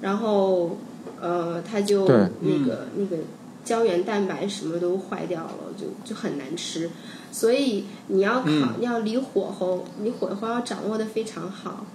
[0.00, 0.76] 然后，
[1.20, 3.16] 呃，它就那个那个
[3.64, 6.90] 胶原蛋白什么都坏掉了，就就很难吃。
[7.32, 8.48] 所以你要烤，
[8.80, 11.86] 要离火候，你火候要掌握的非常好，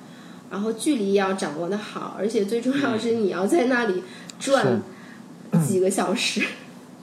[0.50, 4.04] 然后距离要掌握的好，而且最重要的是你要在那里
[4.40, 4.82] 转
[5.66, 6.44] 几个小时，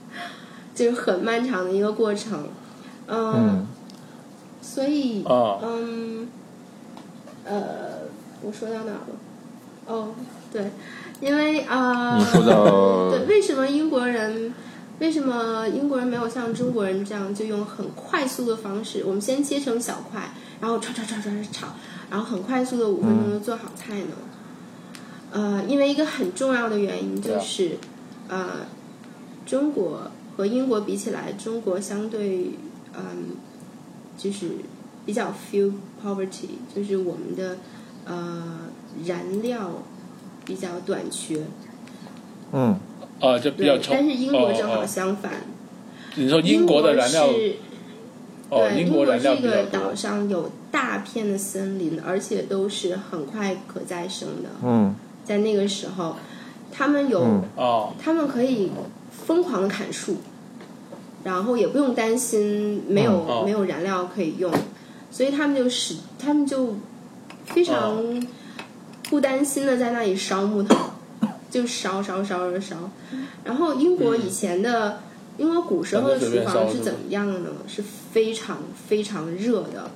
[0.75, 2.47] 就是很漫长的一个过程。
[3.07, 3.65] 嗯，
[4.61, 6.27] 所以，嗯，
[7.45, 7.99] 呃，
[8.41, 9.07] 我说到哪了？
[9.87, 10.13] 哦。
[10.51, 10.71] 对，
[11.21, 14.51] 因为啊，对，为什么英国人，
[14.97, 19.03] 为什么英国人没有像中国人这样就用很快速的方式？
[19.05, 21.67] 我们先切成小块，然后炒炒炒炒炒，
[22.09, 24.15] 然后很快速的五分钟就做好菜呢？
[25.31, 27.77] 呃，因为一个很重要的原因就是，
[28.27, 28.65] 呃，
[29.45, 32.53] 中国和英国比起来，中国相对
[32.97, 33.35] 嗯，
[34.19, 34.51] 就是
[35.05, 35.71] 比较 feel
[36.03, 37.57] poverty，就是我们的
[38.05, 38.59] 呃
[39.05, 39.71] 燃料。
[40.45, 41.43] 比较短缺，
[42.53, 42.75] 嗯，
[43.19, 45.31] 啊，就比较但是英国正好相反。
[46.15, 47.27] 你说英国的燃料，
[48.49, 54.49] 对，英国这个岛上有大片的森林，而且都是很快可再生的。
[54.63, 56.15] 嗯，在那个时候，
[56.71, 57.21] 他们有
[57.55, 58.71] 哦，他们可以
[59.11, 60.17] 疯狂的砍树，
[61.23, 64.51] 然后也不用担心没有没有燃料可以用，
[65.11, 66.75] 所以他们就使他们就
[67.45, 68.27] 非常。
[69.09, 70.75] 不担心的在那里烧木头，
[71.49, 72.91] 就烧烧烧烧烧。
[73.43, 74.99] 然后英国以前的，
[75.39, 77.49] 英国古时候的厨房是怎么样的呢？
[77.67, 79.89] 是非常非常热的。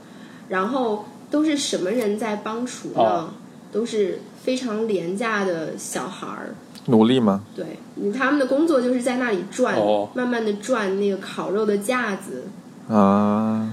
[0.50, 3.32] 然后都是什么人在帮厨呢？
[3.72, 6.56] 都是非常廉价的小孩儿。
[6.86, 7.43] 奴隶吗？
[7.56, 7.78] 对，
[8.12, 9.76] 他们的工作就是在那里转，
[10.13, 12.43] 慢慢的转那个烤肉的架子。
[12.88, 13.72] 啊。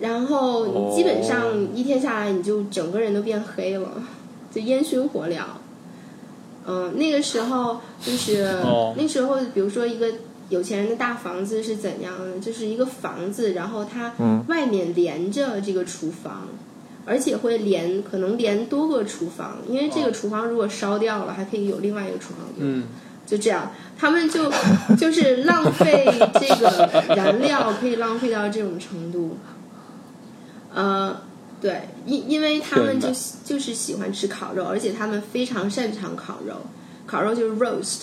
[0.00, 3.88] 然后你基本上一天下来，你就整个人都变黑了。
[4.50, 5.40] 就烟熏火燎，
[6.64, 8.56] 嗯，那个时候就是
[8.96, 10.06] 那时候，比如说一个
[10.48, 12.38] 有钱人的大房子是怎样的？
[12.38, 14.12] 就是一个房子，然后它
[14.46, 16.48] 外面连着这个厨房，
[17.04, 22.82] 而且会连可能连多个厨房，因为这个厨房如果烧掉了，还可以有另外一个厨房用。
[23.26, 24.52] 就这样，他们就
[24.98, 29.36] 就是浪费这个燃料，可以浪费到这种程度，
[30.74, 31.16] 呃。
[31.60, 33.08] 对，因因为他们就
[33.42, 36.56] 就是喜欢吃烤肉，而且他们非常擅长烤肉。
[37.06, 38.00] 烤肉就是 roast，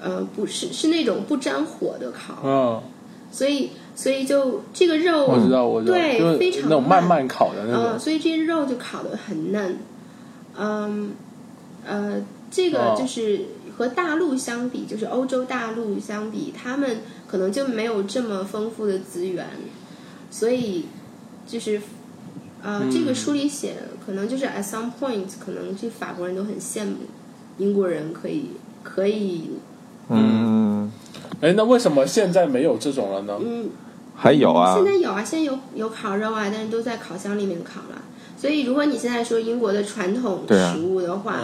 [0.00, 2.38] 呃，不是是那种不沾火的烤。
[2.42, 2.82] 嗯。
[3.30, 7.98] 所以，所以就这个肉，我知道，我知道，对，非常那种慢慢烤的那种。
[7.98, 9.78] 所以这些肉就烤的很嫩。
[10.58, 11.12] 嗯，
[11.86, 13.42] 呃，这个就是
[13.76, 19.46] 和大陆相比，就是欧洲大陆相比，他们可能就没有这么丰富的资源，
[20.30, 20.86] 所以
[21.46, 21.80] 就是。
[22.64, 23.74] 啊，这个书里写，
[24.06, 26.96] 可能就是 at some point，可能这法国人都很羡慕
[27.58, 28.52] 英国人可以
[28.82, 29.50] 可以。
[30.08, 30.90] 嗯，
[31.42, 33.38] 哎，那为什么现在没有这种了呢？
[33.38, 33.68] 嗯，
[34.16, 38.02] 还有啊，现在有啊，现在有有烤肉啊，但是都在烤箱里面烤了。
[38.36, 41.40] 所以如果你现在说英国的传统食物的话，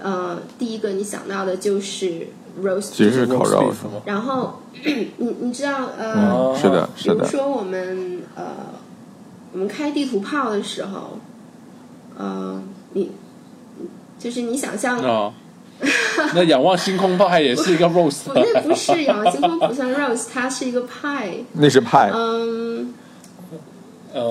[0.00, 2.28] 呃，第一个你想到的就是
[2.62, 3.72] roast，其实是烤肉。
[4.04, 4.60] 然后
[5.18, 7.14] 你你知道呃，是的，是的。
[7.16, 8.44] 比如说我们呃，
[9.52, 11.18] 我们开地图炮的时候，
[12.16, 12.62] 呃，
[12.94, 13.10] 你
[14.18, 15.32] 就是你想象。
[16.34, 21.32] 那仰望星空派也是一个 rose，那不是仰望星空不算 rose，它是一个派。
[21.52, 22.10] 那是派。
[22.12, 22.92] 嗯，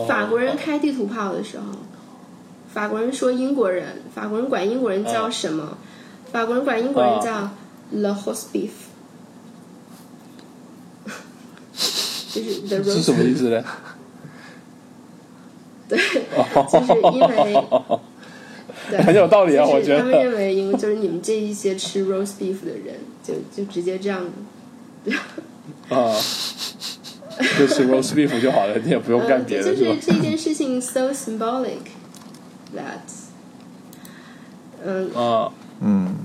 [0.07, 1.65] 法国人开地图炮的时候，
[2.73, 5.77] 法国人说英国人，法国人管英国人叫什么？
[6.31, 7.49] 法国人管英国人叫
[7.91, 8.71] the horse beef，
[12.33, 12.95] 就是 the rose。
[12.95, 13.63] 是什么意思呢？
[15.87, 17.63] 对，就是因为。
[19.03, 19.99] 很有道理啊，我觉得。
[19.99, 24.21] 他们认为，因为就是你们这一些吃 roast beef 的人，就就直接这样，
[25.89, 26.13] 啊，
[27.57, 31.79] 就吃 roast beef 就好了，你也不用干别的，就是这件事情 so symbolic
[32.75, 33.01] that，
[34.85, 35.51] 嗯啊。
[35.79, 36.15] 嗯，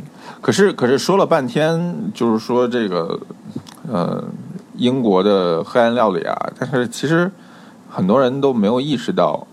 [0.41, 3.21] 可是可是说了半天，就是说这个
[3.87, 4.25] 呃
[4.77, 7.31] 英国的黑暗料理啊，但是其实
[7.91, 9.47] 很多人都没有意识到。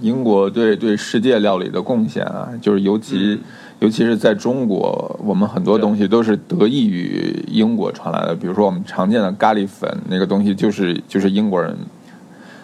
[0.00, 3.38] 英国对对世界料理的贡献啊，就是尤其
[3.78, 8.34] 尤其是在中国，我们很多东西都是得益于英国传来的。
[8.34, 11.76] 比如说我们常见的咖喱粉，那个东西就是就是英国人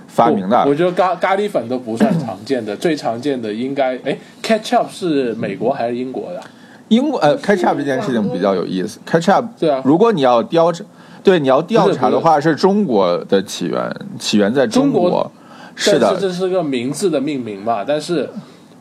[0.06, 0.64] 发明的。
[0.66, 6.40] 我觉得咖咖喱粉都不算常见的，最常见的应该哎，ketchup 是美国还是英国的？
[6.88, 9.00] 英国呃，ketchup 这件事情比较有意思。
[9.06, 10.84] ketchup 对啊，如果你要调查，
[11.22, 15.30] 对你要调查的话，是中国的起源，起源在中国。
[15.74, 17.84] 是的，这是个名字的命名嘛？
[17.84, 18.28] 但是，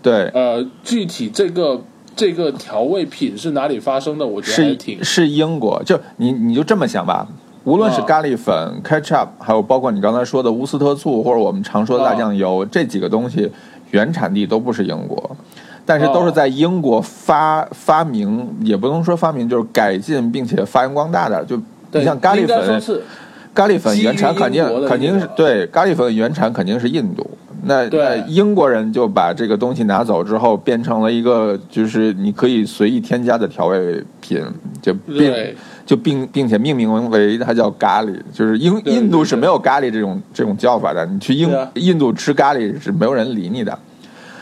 [0.02, 1.82] 对，呃，具体这个
[2.16, 4.26] 这个调味品是哪里发生的？
[4.26, 5.82] 我觉得是挺是英国。
[5.84, 7.28] 就你你就这么想吧，
[7.64, 13.50] 无论是咖喱粉、ketchup，还有包括你刚才说的乌斯特醋，或者我们常说的辣酱油，这几个东西
[13.92, 15.36] 原产地都不是英国，
[15.86, 21.44] 但是都是在英国发发明，也不能说发明，就是改进并且发扬光大的。
[21.46, 21.56] 就
[21.94, 23.02] 你像咖喱粉。
[23.54, 27.30] 咖喱粉原产肯定肯定是对，咖喱粉原产肯定是印度。
[27.64, 34.44] 那那英国人就把这个东西拿走之后，变成了一个就是你可以随意添加的调味品，
[34.82, 35.32] 就并
[35.86, 38.16] 就并并且命名为它叫咖喱。
[38.34, 43.78] 就是英印度是没有咖喱这种这种叫法的，你去英印度吃咖喱是没有人理你的。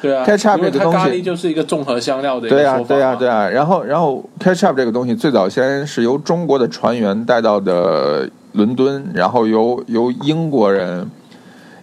[0.01, 2.47] 对啊，ketchup 这个东西就是一个综合香料的。
[2.47, 3.49] 对啊，对啊，对啊。
[3.49, 8.29] 然后然后 ketchup 这个东西最早先是由中国的船员带到的。
[8.53, 11.09] 伦敦，然后由由英国人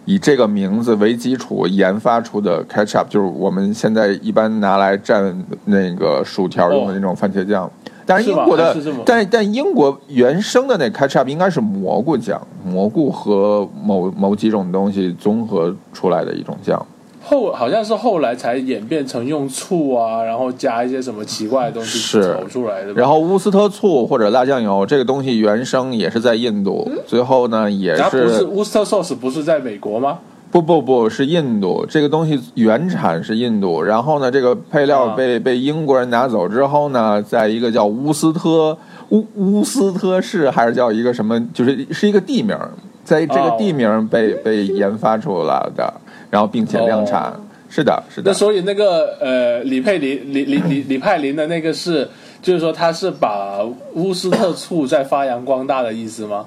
[0.05, 5.33] 以这个名字为基础研发出的 ketchup，就是我们现在一般拿来蘸
[5.65, 7.69] 那个薯条用的那种番茄酱。
[8.05, 8.75] 但是英国的，
[9.05, 16.85] 但但英国原生的那 ketchup 应该是蘑菇酱，蘑菇和某某几种东西综合出来的一种酱。
[17.27, 22.93] 后好像是后来才演变成用醋啊，然后加一些什么奇怪的东西炒出来的。
[22.93, 28.23] 然后乌斯特醋或者辣酱油这个东西原生也是在印度，最后呢也是。
[28.23, 30.19] 不是乌斯特 sauce 不是在美国吗？
[30.49, 33.83] 不不不是印度，这个东西原产是印度。
[33.83, 38.77] 然后呢，这个配料被被英国人拿走之后呢，在一个叫乌斯特
[39.09, 42.57] 乌乌斯特市还是叫一个什么，就是是一个地名，
[43.03, 45.93] 在这个地名被被研发出来的。
[46.29, 47.33] 然后并且量产，
[47.69, 48.31] 是的，是的。
[48.31, 52.07] 那所以那个呃，李佩林、李李李李派林的那个是，
[52.41, 53.63] 就是说他是把
[53.93, 56.45] 乌斯特醋在发扬光大的意思吗？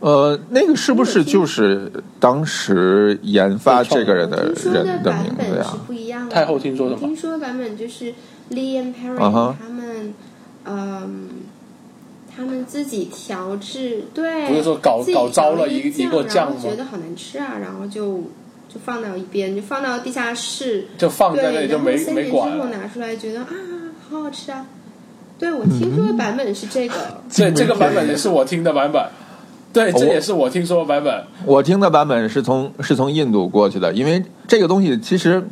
[0.00, 5.76] 呃，那个是不是就是当时研发这个人的人的名字呀？
[5.86, 6.28] 不一样。
[6.28, 7.00] 太后听说什么？
[7.00, 8.12] 听说版本就是
[8.50, 10.14] Lee and Perry 他们，
[10.64, 11.28] 嗯，
[12.34, 16.60] 他们自己调制，对，不是说搞搞糟了一一个酱吗？
[16.60, 18.24] 觉得好难吃啊，然后就。
[18.72, 22.50] 就放到一边，就放到地下室，就放在那里就没没管。
[22.50, 23.48] 之后拿出来，觉得啊，
[24.08, 24.64] 好好吃啊！
[25.38, 26.94] 对我听说的版本是这个，
[27.36, 29.04] 对，这个版本也是我听的版本。
[29.72, 31.24] 对，这也是我听说的版本。
[31.44, 35.42] 我听的版本是从是从印度过去的，因为这个东西其实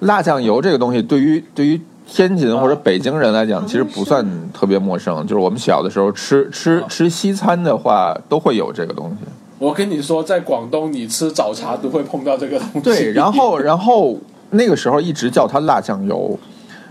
[0.00, 5.26] 辣酱油这个东西，对于对于天津或者北京人来讲，其实不算特别陌生。
[5.26, 9.26] 就是我们小的时候吃吃吃西餐的话，都会有这个东西。
[9.58, 12.80] 我跟你说，在广东，你吃早茶都会碰到这个东西。
[12.80, 14.16] 对， 然后，然后
[14.50, 16.38] 那个时候一直叫它辣酱油，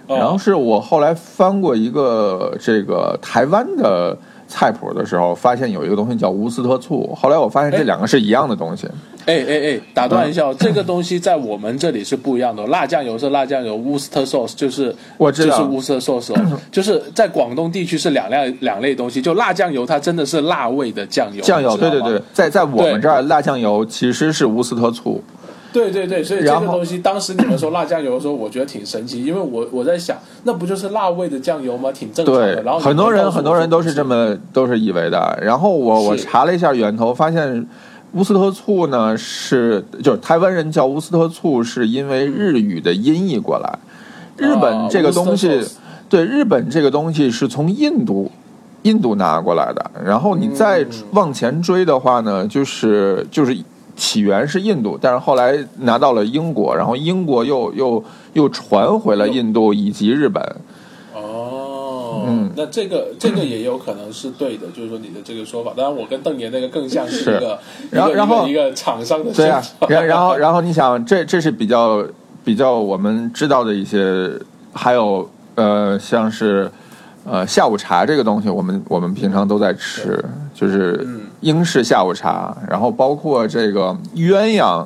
[0.07, 7.13] 然后是我后来翻过一个这个台湾的菜谱的时候，发现有一个东西叫乌斯特醋。
[7.15, 8.87] 后来我发现这两个是一样的东西。
[9.25, 12.65] 哎哎哎，打断一下，这个东西在我们这里是不一样的。
[12.67, 16.35] 辣酱油是辣酱油，乌斯特 sauce 就是我知道，就是乌斯特 sauce，
[16.71, 19.19] 就是在广东地区是两类两类东西。
[19.19, 21.41] 就辣酱油，它真的是辣味的酱油。
[21.41, 25.23] 酱油，对对对，在在我们这儿，辣酱油其实是乌斯特醋。
[25.76, 31.91] 对对对，所以这个东西当时你们说辣酱油的时候，我觉得挺神奇，因为我我在想，那不就是辣味的酱油吗？
[31.91, 32.63] 挺正常的。
[32.63, 35.38] 然后很多人很多人都是这么都是以为的。
[35.41, 37.67] 然后我我查了一下源头，发现
[38.13, 43.78] 乌斯特醋呢是就是台湾人叫乌斯特醋，是因为日语的音译过来。
[44.38, 45.61] 日本这个东西，
[46.07, 48.32] 对日本这个东西是从印度
[48.84, 49.91] 印度拿过来的。
[50.05, 53.57] 然后你再往前追的话呢，就是就是。
[53.95, 60.43] 起源是印度，但是后来拿到了英国，然后英国又又又传回了印度以及日本。
[61.13, 65.71] 哦，嗯，那这个这个也有可能是对的，就是说你的这个说法。
[65.75, 67.59] 当然，我跟邓爷那个更像是一个，
[67.91, 72.05] 然后然后一个厂商的对啊，然然后 然后你想，这这是比较
[72.43, 74.31] 比较我们知道的一些，
[74.73, 76.69] 还有呃，像是。
[77.27, 80.23] 呃，下午茶这个东西，我们我们平常都在吃，
[80.53, 81.03] 就是
[81.45, 84.85] 英式下午茶，然后包括这个鸳鸯。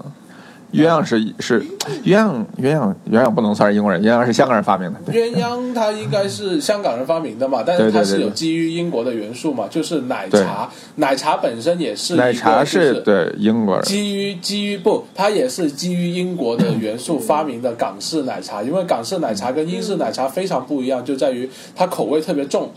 [0.72, 1.66] 鸳鸯是是
[2.06, 5.00] 鸳鸯鸳鸯鸳鸯不能算是英国人，鸳鸯是香港人发明的。
[5.12, 22.70] 鸳鸯它应该是香港人发明的嘛，但是它是有基于英国的元素嘛，就是奶茶，奶茶本身也是奶茶是对英国人基于基于不，它也是基于英国的元素发明的港式奶茶，因为港式奶茶跟英式奶茶非常不一样，就在于它口味特别重，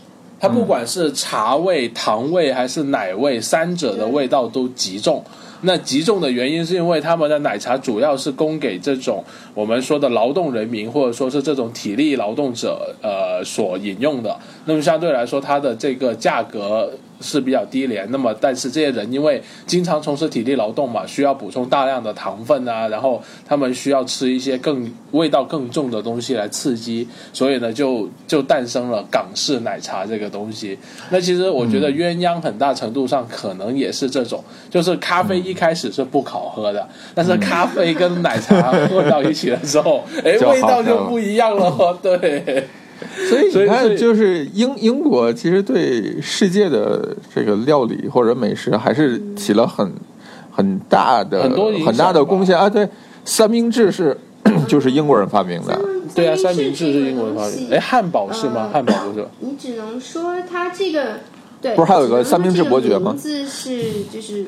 [0.43, 5.23] 它不管是茶味、糖味还是奶味，三者的味道都极重。
[5.61, 9.23] 那极重的原因是因为他们的奶茶主要是供给这种
[9.53, 14.37] 我们说的劳动人民，或者说是这种体力劳动者呃所饮用的。
[14.65, 16.91] 那么相对来说，它的这个价格。
[17.23, 30.77] 是比较低廉，那么但是这些人因为经常从事体力劳动嘛，需要补充大量的糖分啊，然后他们需要吃一些更味道更重的东西来刺激，所以呢就就诞生了港式奶茶这个东西。
[31.09, 42.67] 那其实我觉得鸳鸯很大程度上可能也是这种，就是咖啡一开始是不好喝的，但是咖啡跟奶茶 混到一起的时候，哎，味道就不一样了，对。
[43.29, 49.91] 所以你看，就是英英国其实对世界的这个料理或者美食还是起了很
[50.51, 52.69] 很大的很多很大的贡献啊！
[52.69, 52.87] 对，
[53.25, 54.17] 三明治是
[54.67, 55.79] 就是英国人发明的，
[56.15, 57.69] 对啊，三明治是英国人发明。
[57.71, 58.69] 哎，汉堡是吗？
[58.71, 59.25] 汉堡不是。
[59.39, 61.19] 你只能说它这个
[61.61, 63.11] 对，不是还有个三明治伯爵吗？
[63.11, 64.45] 名字是就是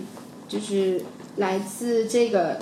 [0.47, 1.01] 就是
[1.37, 2.57] 来自这个。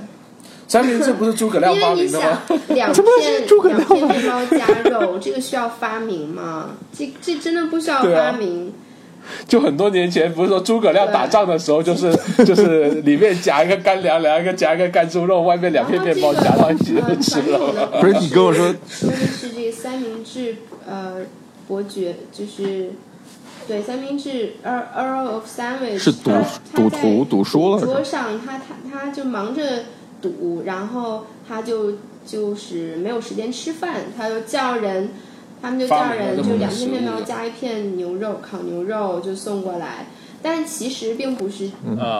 [0.67, 2.41] 三明治不是诸葛亮发明的吗？
[2.69, 3.03] 两片
[3.67, 6.71] 两片面包加肉， 这个需要发明吗？
[6.97, 8.73] 这这真的不需要发明。
[9.47, 12.11] 就很多年前，不是说诸葛亮打仗的时候，就是
[12.43, 17.87] 就是里面夹一个干粮，两个夹一个干猪肉，外面两片面包夹到一起就吃了。
[18.01, 21.17] 不是你跟我说，说的是这个三明治呃
[21.67, 22.91] 伯爵，就是
[23.65, 26.31] 对三明治 Earl Earl of Sandwich 是赌
[26.75, 29.85] 赌徒赌输了，桌上他他他就忙着。
[30.23, 31.93] 赌，然后他就
[32.25, 35.09] 就是没有时间吃饭，他就叫人，
[35.61, 40.07] 他们就叫人，就两片面包加一片牛肉，烤牛肉就送过来。
[40.41, 41.69] 但其实并不是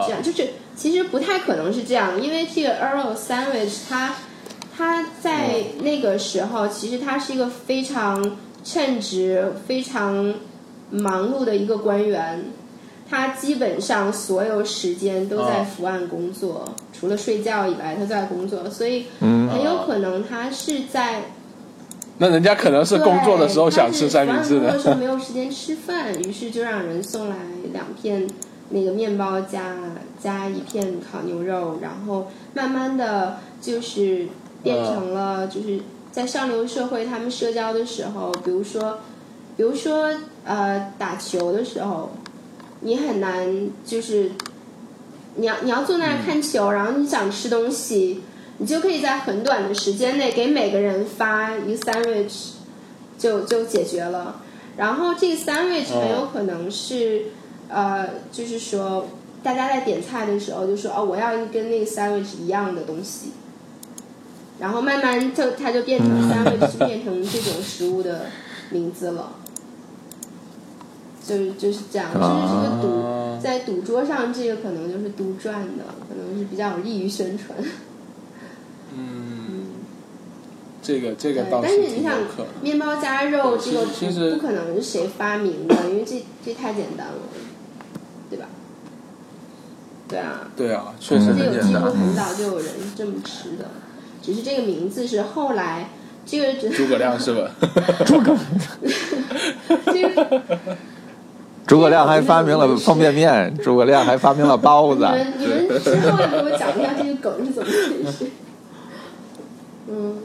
[0.05, 4.15] 这样，就是其实不太可能是这样，因为这个 Earl Sandwich，他
[4.75, 10.33] 他在那个时候其实他是一个非常称职、非常
[10.91, 12.45] 忙碌的一个官员。
[13.13, 21.21] 他基本上所有时间都在伏案工作，除了睡觉以外，他在工作，所以很有可能他是在。
[22.17, 27.35] 那人家可能是工作的时候想吃三明治的，时候 没有时间吃饭，于是就让人送来
[27.71, 28.27] 两片
[28.69, 29.75] 那个面包加
[30.19, 34.25] 加一片烤牛肉，然后慢慢的就是
[34.63, 35.79] 变成了就是
[36.11, 38.97] 在上流社会他们社交的时候，比如说
[39.55, 40.11] 比如说
[40.45, 42.09] 呃打球的时候。
[42.83, 44.31] 你很难，就是
[45.35, 48.21] 你要你要坐那儿看球，然后你想吃东西，
[48.57, 52.49] 你就可以在很短的时间内给每个人发一个 sandwich，
[53.17, 54.41] 就就解决了。
[54.75, 57.27] 然后这个 sandwich 很有可能是，
[57.69, 59.07] 呃，就是说
[59.41, 63.29] 大家在点菜的时候就说哦，我要跟那个 sandwich 一样的东西，
[64.59, 68.25] 然后慢慢就它就变成 sandwich 变成这种食物的
[68.71, 69.31] 名字了。
[71.25, 77.57] 就是就是这样，就是这个赌在赌桌上，这个可能就是杜撰的，可能是比较有利于宣传。
[78.95, 79.63] 嗯，
[80.81, 82.19] 这个这个倒但是挺你想
[82.61, 87.13] 面包加肉这个其实不不可能是谁发明的，因为这这太简单了，
[88.29, 88.45] 对吧？
[90.07, 91.81] 对啊，对啊，确实嗯这有很简单。
[91.81, 93.65] 几乎很早就有人这么吃的，
[94.21, 95.89] 只是这个名字是后来
[96.25, 97.49] 这个只诸葛亮是吧？
[98.05, 98.37] 诸葛
[99.85, 100.41] 这个
[101.65, 105.01] 诸葛亮还发明了方便面，诸葛亮还发明了包子
[105.39, 105.45] 你。
[105.47, 108.31] 们你们之后要给我讲一下这个梗是怎么回事？
[109.89, 110.15] 嗯，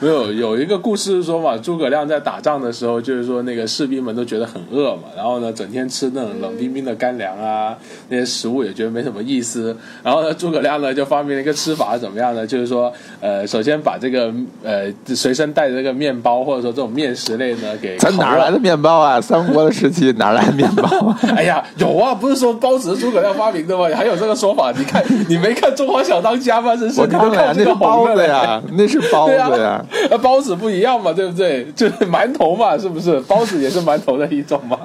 [0.00, 7.76] 没有，有一个故事是说嘛，诸葛亮在打仗的时候，就是说那个士兵们都觉得很饿嘛，然后呢，整天吃那种冷冰冰的干粮啊，
[8.08, 9.76] 那些食物也觉得没什么意思。
[10.02, 12.46] 然后呢，诸葛亮呢就发明了一个吃法，怎么样呢？
[12.46, 12.90] 就是说，
[13.20, 14.32] 呃，首先把这个
[14.64, 19.20] 呃随身带的这个面包或者说这种面食类呢给咱哪来的面包啊？
[19.20, 21.18] 三国的时期哪来的面包啊？
[21.36, 23.84] 哎呀，有啊，不是说包子是诸葛亮发明的吗？
[23.94, 24.72] 还有这个说法？
[24.72, 26.74] 你看，你没看《中华小当家》吗？
[26.74, 29.84] 真是，我看了呀，你都看这个那是包子呀，那是包子呀。
[30.10, 31.64] 呃，包子不一样嘛，对不对？
[31.74, 33.18] 就是馒头嘛，是不是？
[33.20, 34.78] 包子也是馒头的一种嘛。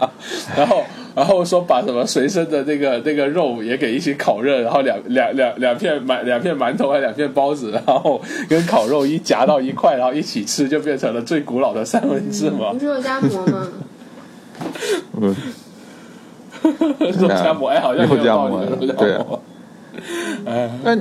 [0.58, 0.84] 然后，
[1.16, 12.80] 然后说把什么随身的那个那个肉也给一起烤热，然后两两两两片馒两片馒头还两片包子，然后跟烤肉一夹到一块，然后一起吃，就变成了最古老的三文治嘛不。
[12.80, 13.68] 是肉夹馍吗？
[15.22, 15.36] 嗯，
[17.20, 19.42] 肉夹馍，哎，好像肉夹有道理馍肉夹对啊馍。
[20.46, 20.96] 哎，那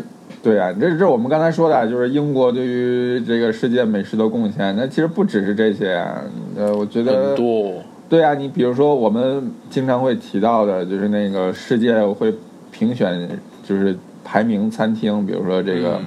[0.45, 4.77] 对啊，这这是我们刚才说的啊，就是英国对于这个世界美食的贡献。
[4.77, 6.23] 那其实不只是这些啊，
[6.55, 7.73] 呃，我觉得很多。
[8.11, 12.31] 对啊，你比如说我们经常会提到的，就是那个世界会
[12.71, 13.27] 评选，
[13.63, 16.05] 就是排名餐厅，比如说这个嗯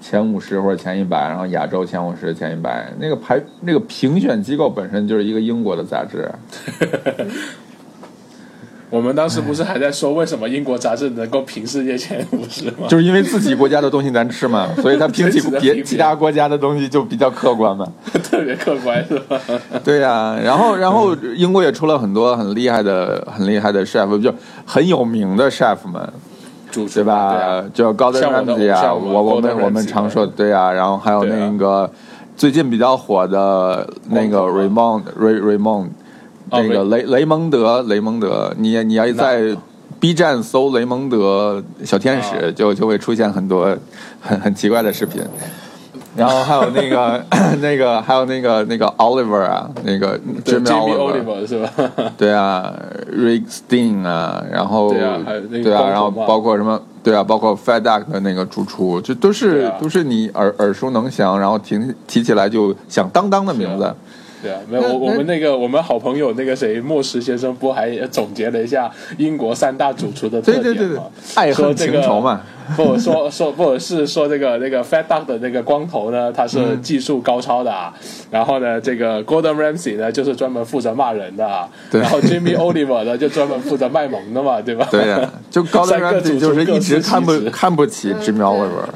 [0.00, 6.26] 前五十或者前一百，然后亚洲前五十、前一百，那个排那个评选机构本身就是一个英国的杂志。
[8.90, 12.86] 我们当时不是还在说为什么英国杂志能够评世界前五十吗？
[12.88, 17.86] 就是因为自己国家的东西难吃嘛， 所以他评起真实的评别其他国家的东西就比较客观嘛。
[18.22, 19.38] 特别客观是吧？
[19.84, 24.32] 对呀、然后然后英国也出了很多很厉害的、很厉害的 chef，就
[24.64, 26.10] 很有名的 chef 们，
[26.72, 27.32] 对吧？
[27.34, 31.90] 对啊就 Gordon 像我的 Ramsay 啊，我我们我们常说对啊，然后还有那个
[32.36, 35.88] 最近比较火的那个 Raymond Ray Raymond，哦
[36.50, 39.56] 那个雷雷蒙德雷蒙德，你你要在
[40.00, 43.76] B 站搜雷蒙德小天使，啊就就会出现很多
[44.20, 45.22] 很很奇怪的视频。
[46.16, 47.24] 然后还有那个
[47.62, 51.70] 那个还有那个那个 Oliver 啊，那个对 Jimmy Oliver，Oliver 是吧？
[52.18, 52.74] 对啊
[53.12, 55.04] ，Rick Steen 啊，然后对
[55.72, 61.78] 啊然后包括什么对啊，包括 Duck 的那个主厨，这都是、啊都是你耳耳熟能详，然后提
[62.08, 63.94] 提起来就响当当的名字。
[64.42, 72.40] 对啊，没有我我们那个我们好朋友那个谁莫石先生不还总结了一下英国三大主厨的特点对对对对吗？，爱恨说这个情仇嘛。
[72.76, 77.90] 不说说不是说这个那个 Fat Duck 的那个光头呢，他是嗯技术高超的啊，
[78.30, 84.86] 然后呢，这个 Gordon Ramsay 呢就是专门负责骂人的啊，对然后 Jimmy Oliver 呢就专门负责卖萌的嘛，对吧？
[84.90, 85.18] 对呀、
[85.50, 88.88] 就 高登三个主 Ramsay 厨就是一直看不看不起嗯 Jimmy 对 Oliver。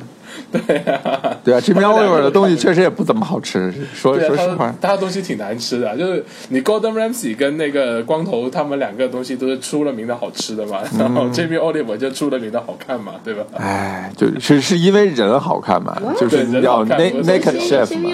[0.53, 1.37] 对啊。
[1.45, 4.89] 对啊，Jimmy Oliver 的东西确实也不怎么好吃，说啊，说实话他。
[4.89, 13.43] 他的东西挺难吃的，就是你 Golden Ramsay 跟那个光头他们两个东西都是出了名的好吃的嘛，然后嗯 Jamie Oliver 就出了名的好看嘛，对吧？
[13.57, 18.11] 哎，就是是因为人好看嘛，就是对人叫好看 na 不是 naked chef 嘛。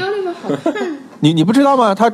[1.20, 1.94] 你你不知道吗？
[1.94, 2.10] 他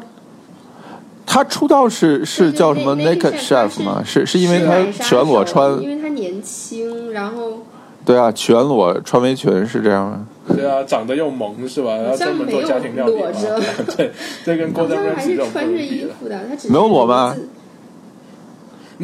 [1.27, 4.03] 他出道是是叫什么 naked chef 吗？
[4.05, 7.65] 是是因为他全裸穿因为他年轻，然后
[8.05, 10.27] 对啊，全裸穿围裙是这样吗？
[10.55, 11.97] 对啊，长得又萌是吧？
[11.97, 13.15] 然后专门做家庭料理
[13.97, 14.11] 对，
[14.45, 15.51] 这跟郭德纲是这么。
[15.51, 16.07] 好像还是穿着衣。
[16.21, 17.35] 服的，他只是没有裸吗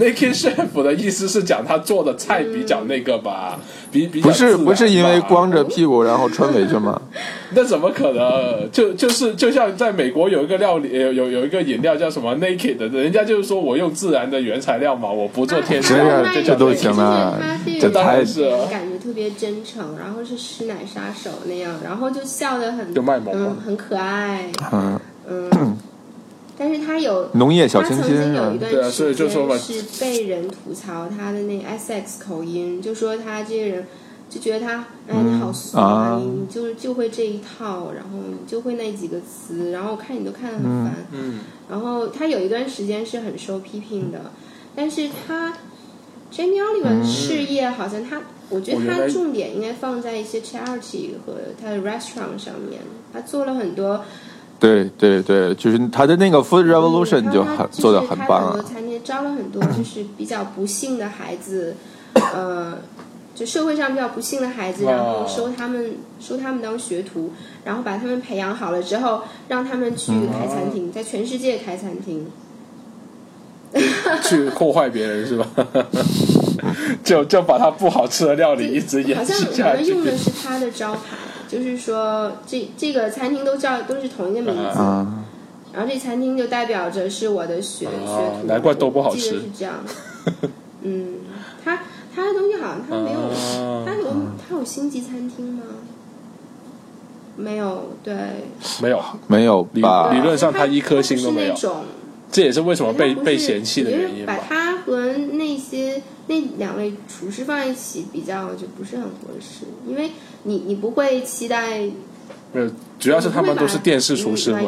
[0.00, 3.58] Naked Chef 的意思是讲他做的菜比较那个吧，
[3.92, 7.00] 比比较不是不是因为光着屁股然后穿围裙吗？
[7.54, 8.70] 那怎么可能？
[8.72, 18.66] 就就是就像在美国有一个料理，有有有一个饮料叫什么？Naked 的，人家就是说我用自然的原材料嘛，我不做添加，是啊这叫这都行啊这这太是啊。
[18.70, 24.98] 感觉特别真诚，然后是师奶杀手那样，然后就笑得很就卖萌嗯，很可爱，嗯，
[25.28, 25.76] 嗯，
[26.62, 28.58] 但是他有农业小清他曾新是吧经有一？
[28.58, 33.86] 段对啊所以时就说嘛间是被人吐槽他的那个 Essex 口音，就说他这个人
[34.28, 41.38] 就觉得他哎你好俗啊你你就是就会这一套，然后你就会那几个词，然后我看你都看得很烦，嗯，
[41.70, 44.30] 然后他有一段时间是很受批评的，
[44.76, 45.54] 但是他
[46.30, 52.82] Jamie Oliver 的事业好像他，我觉得他重点应该放在一些 charity 和他的 restaurant 上面，
[53.14, 54.04] 他做了很多
[54.60, 58.64] 对对对，就是他的那个 Food Revolution 嗯就很做的很棒他很多啊。
[58.72, 61.74] 餐厅招了很多就是比较不幸的孩子，
[62.14, 62.78] 呃，
[63.34, 67.32] 就社会上比较不幸的孩子，然后收他们收他们当学徒，
[67.64, 72.26] 然后把他们培养好了之后，让他们去开餐厅，在全世界开餐厅，
[74.22, 75.46] 去破坏别人是吧？
[77.02, 81.00] 就就把他不好吃的料理一直演好像我们用的是他的招牌，
[81.50, 84.78] 就是说这这个餐厅都叫都是同一个名字，
[85.72, 87.90] 然后这餐厅就代表着是我的学学
[88.40, 89.74] 徒，难怪都不好吃，是这样。
[90.82, 91.16] 嗯，
[91.64, 91.80] 他
[92.14, 93.18] 他的东西好像他没有，
[93.84, 94.06] 他有
[94.48, 95.62] 他有星级餐厅吗？
[97.36, 98.14] 没有，对，
[98.82, 100.12] 没有没有吧？
[100.12, 101.54] 理论上他一颗星都没有。
[102.32, 109.64] 这也是为什么被被嫌弃的原因把他和那些那两位厨师放在一起比较，就不是很合适。
[109.84, 110.12] 因为
[110.44, 111.80] 你你不会期待，
[112.52, 112.70] 没有，
[113.00, 114.60] 主要是他们都是电视厨师嘛。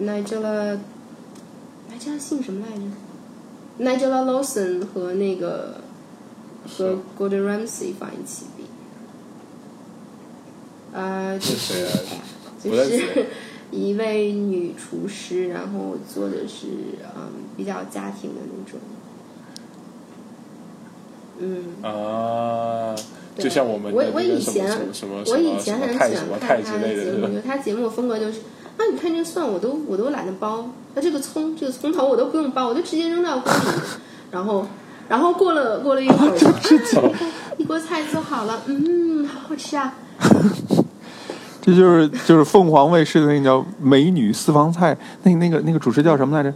[0.00, 0.78] Nigella，Nigella，
[2.18, 2.82] 姓什么来着
[4.08, 5.80] ？Nigella Lawson 和那个
[6.66, 8.64] 和 Gordon Ramsay 放一起比，
[10.92, 11.86] 啊，就是，
[12.64, 13.26] 就是。
[13.70, 16.66] 一位女厨师，然后做的是
[17.16, 18.80] 嗯比较家庭的那种，
[21.38, 22.96] 嗯啊，
[23.38, 24.76] 就像我们我我以前
[25.26, 28.40] 我以前很喜欢看他的节目，就 他节目风格就是
[28.76, 30.64] 啊，你看这个蒜我都我都懒得剥，
[30.94, 33.58] 那这个葱这个葱头我都不用剥，我就直接扔到锅里，
[34.30, 34.66] 然后
[35.08, 36.36] 然后过了过了一会儿，
[37.56, 39.94] 一锅菜做好了，嗯，好好吃啊。
[41.70, 46.52] 这就是就是凤凰卫视的那个叫《美女私房菜》，那那个那个主持叫什么来着？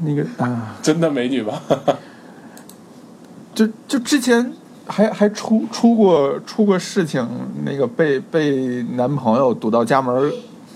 [0.00, 1.60] 那个啊， 真的美女吧？
[3.54, 4.52] 就就之前
[4.86, 7.26] 还还出出过出过事情，
[7.64, 10.32] 那个被被男朋友堵到家门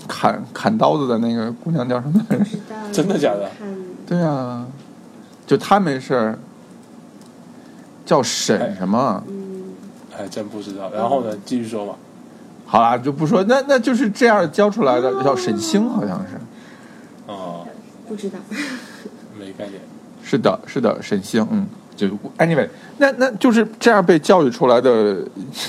[0.09, 2.45] 砍砍刀子的那个姑娘叫什么来着？
[2.93, 3.49] 真的假的？
[4.07, 4.66] 对啊，
[5.47, 6.37] 就她没事
[8.05, 9.23] 叫沈什么？
[9.29, 9.75] 嗯，
[10.11, 10.91] 还真不知道。
[10.93, 11.95] 然后呢，继续说吧。
[12.73, 16.41] 好啦，就不说，那那就是这样教出来的，叫沈星，好像是。
[17.27, 17.66] 哦，
[18.09, 18.39] 不知道，
[19.39, 19.79] 没概念。
[20.25, 22.07] 是的，是的，沈星，嗯，就
[22.39, 22.66] anyway，
[22.97, 25.18] 那那就是这样被教育出来的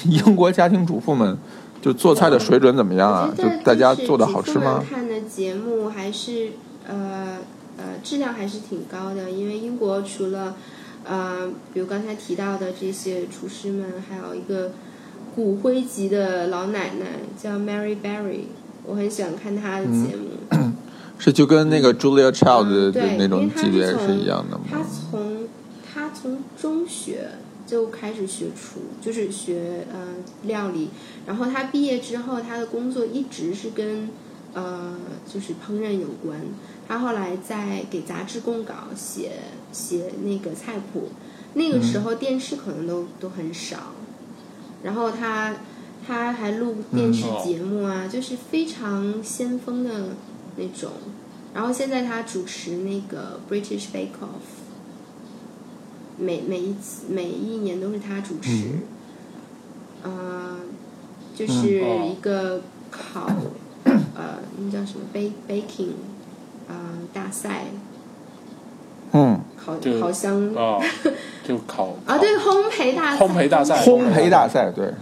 [0.06, 1.38] 英国家庭主妇们，
[1.82, 3.30] 就做菜的水准怎么样啊？
[3.38, 4.82] 就大家做的好吃吗？
[4.89, 6.51] 看的节目还是
[6.88, 7.39] 呃
[7.76, 10.56] 呃质量还是挺高的，因为英国除了
[11.04, 14.72] 呃比如刚才提到的这些厨师们，还有一个。
[15.36, 17.06] 骨灰级的老奶奶
[17.42, 18.42] 叫 Mary Berry，
[18.86, 20.72] 我很喜欢看她的节目。
[21.18, 24.66] 是就跟那个 Julia Child 的那种级别是一样的吗？
[24.70, 25.48] 她从
[25.94, 27.30] 她从中学
[27.66, 30.00] 就开始学厨，就是学呃
[30.44, 30.90] 料理。
[31.26, 34.10] 然后她毕业之后，她的工作一直是跟
[34.54, 36.42] 呃就是烹饪有关。
[36.88, 39.32] 她后来在给杂志供稿，写
[39.72, 41.10] 写那个菜谱。
[41.54, 43.94] 那个时候电视可能都都很少。
[44.84, 45.56] 然后他
[46.06, 50.10] 他还录电视节目啊，就是非常先锋的
[50.58, 50.92] 那种。
[51.54, 54.44] 然后现在他主持那个 British Bake Off，
[56.18, 58.80] 每每一次每一年都是他主持。
[60.04, 60.60] 嗯，
[61.34, 62.62] 就是一个
[62.92, 63.30] 烤
[63.86, 65.94] 呃，那叫什么 bake baking
[66.68, 67.68] 啊大赛。
[69.14, 69.39] 嗯。
[69.66, 70.53] 烤烤箱。
[70.55, 70.78] 啊，
[71.47, 74.93] 就烤 啊，对，烘焙大烘焙大赛，烘焙大赛，对。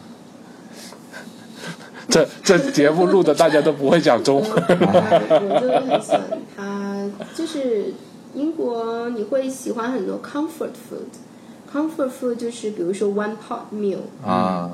[2.08, 4.52] 这这节目录的大家都不会讲中文。
[4.52, 6.22] 我真的很喜欢。
[6.58, 7.94] 他，就是
[8.34, 14.72] 英国，你会喜欢很多 comfort food，comfort food 就是比如说 one pot meal 啊，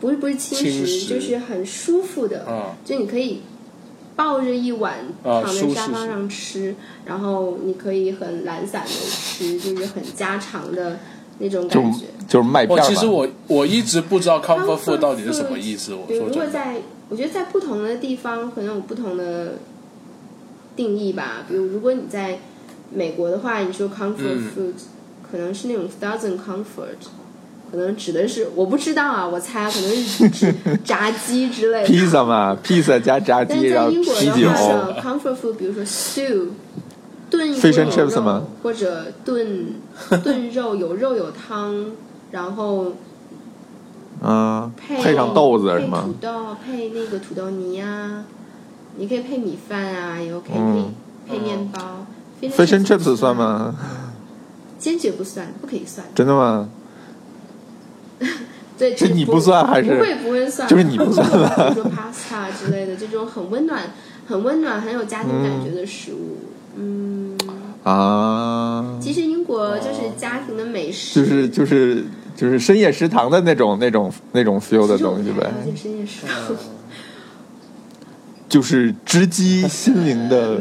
[0.00, 2.44] 不是不是轻食，就是很舒服的，
[2.84, 3.42] 就你可以。
[4.18, 6.74] 抱着一碗躺在沙发上吃，
[7.06, 10.98] 然后你可以很懒散的吃，就是很家常的
[11.38, 12.06] 那种感觉。
[12.26, 12.82] 就是麦片。
[12.82, 15.94] 其实我我一直不知道 comfort food 到底是什么意思。
[15.94, 19.52] 我说如果在，我觉得在不同的地方可能有不同的
[20.74, 21.44] 定义吧。
[21.48, 22.40] 比如如果你在
[22.92, 24.72] 美国的话，你说 comfort food
[25.30, 27.06] 可能是那种 dozen comfort。
[27.70, 30.54] 可能指的是我不知道啊，我猜可能是指
[30.84, 31.86] 炸鸡之类的。
[31.86, 34.00] 披萨嘛，披萨加炸鸡，然后啤
[34.40, 34.48] 酒。
[35.02, 36.46] Comfort food，比如说 stew，
[37.30, 39.74] 炖一锅肉，或者炖
[40.24, 41.86] 炖肉，有肉有汤，
[42.30, 42.92] 然后
[44.22, 46.02] 嗯，配上豆子是吗？
[46.06, 48.24] 土豆配那个土豆泥啊，
[48.96, 50.50] 你可以配米饭啊，也 OK，
[51.28, 52.06] 配配面包。
[52.40, 53.74] Fish and chips 算吗？
[54.78, 56.06] 坚决不算，不可以算。
[56.14, 56.68] 真的吗？
[58.78, 60.68] 对，这你不算还是不会不会算？
[60.68, 63.82] 就是你不算比如说 pasta 之类的这种很温暖、
[64.28, 66.38] 很温暖、很有家庭感觉的食物，
[66.76, 67.36] 嗯
[67.82, 68.98] 啊。
[69.00, 72.04] 其实英国就是家庭的美食，就是就是
[72.36, 75.50] 就是深夜食堂的那种、那种、那种 feel 的东西呗。
[75.74, 76.56] 深夜食堂，
[78.48, 80.58] 就是直击心灵的，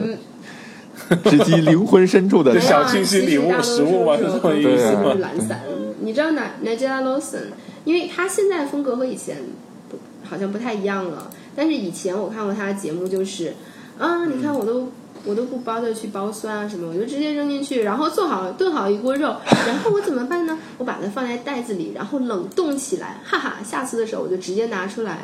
[1.30, 4.18] 直击灵魂深处的小清新礼物、食物吗？
[4.18, 5.14] 是这么意思吗？
[5.20, 5.62] 懒散，
[6.08, 7.48] 你知道哪 Nigella Lawson？
[7.84, 9.44] 因为他现在风格和以前
[9.90, 11.30] 不好像不太一样了。
[11.54, 13.54] 但是以前我看过他的节目，就是
[14.00, 14.90] 啊，你看我都。
[15.26, 19.36] 我都不包的去包酸啊什么，我就直接扔进去，然后做好炖好一锅肉，
[19.68, 20.58] 然后我怎么办呢？
[20.78, 25.24] 我把它放在袋子里，然后冷冻起来，哈哈，下次的时候我就直接拿出来，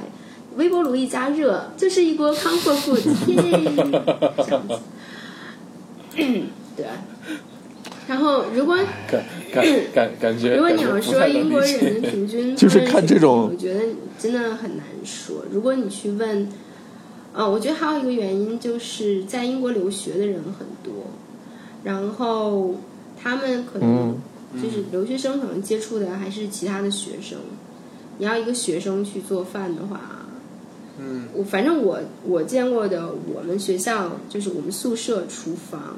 [0.57, 4.03] 微波炉一加热，就是一锅 comfort food，耶，
[4.45, 4.79] 这样子，
[6.75, 6.85] 对。
[8.07, 8.75] 然后如果
[9.09, 9.23] 感
[9.53, 13.81] 感感感觉，如果你要说英国人的平均， 就是看这种，我觉得
[14.19, 15.45] 真的很难说。
[15.51, 16.47] 如果你去问。
[17.35, 20.93] 嗯，我觉得还有一个原因就是在英国留学的人很多，
[21.83, 22.75] 然后
[23.19, 24.21] 他们可能
[24.61, 27.39] 就是留学生可能接触的还是其他的学生。
[28.19, 29.99] 你要一个学生去做饭的话，
[30.99, 35.97] 嗯，我反正我我见过的，我们学校就是我们宿舍厨房，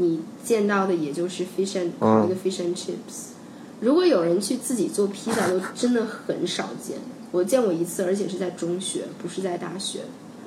[0.00, 1.90] 你见到的也就是 fish and
[2.24, 3.32] 一个 fish and chips。
[3.80, 6.96] 如果有人去自己做披萨，都真的很少见。
[7.30, 10.00] 我见过一次，而且是在中学，不是在大学。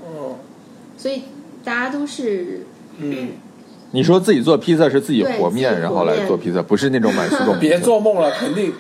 [0.04, 0.38] 哦，
[0.98, 1.22] 所以
[1.64, 2.66] 大家都是
[2.98, 3.30] 嗯，
[3.92, 7.60] 你说自己做披萨是自己和面，然后来做披萨，不是那种买速冻。
[7.60, 8.74] 别做梦了，肯定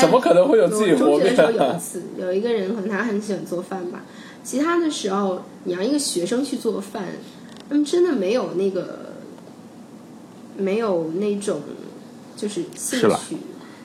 [0.00, 1.36] 怎么可能会有自己和面？
[1.36, 4.04] 有一次，有一个人可能他很喜欢做饭吧，
[4.42, 7.04] 其他的时候你让一个学生去做饭，
[7.68, 9.12] 他们真的没有那个
[10.58, 11.62] 没有那种
[12.36, 13.36] 就是兴趣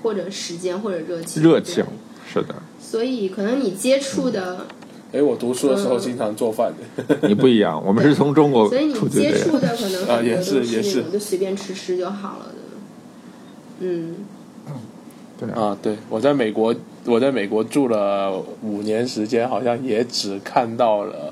[0.01, 1.85] 或者时间或者热情，热情
[2.27, 2.55] 是的。
[2.81, 4.65] 所以可能你接触的。
[5.13, 7.27] 哎，我读书的时候经常做饭的。
[7.27, 12.55] 你不一样，我们是从中国所以你接触的可能啊也是也是，就随便吃吃就好了的。
[13.79, 14.15] 嗯，
[15.39, 21.31] 对啊，对我在美国，我在美国住了五年时间，好像也只看到了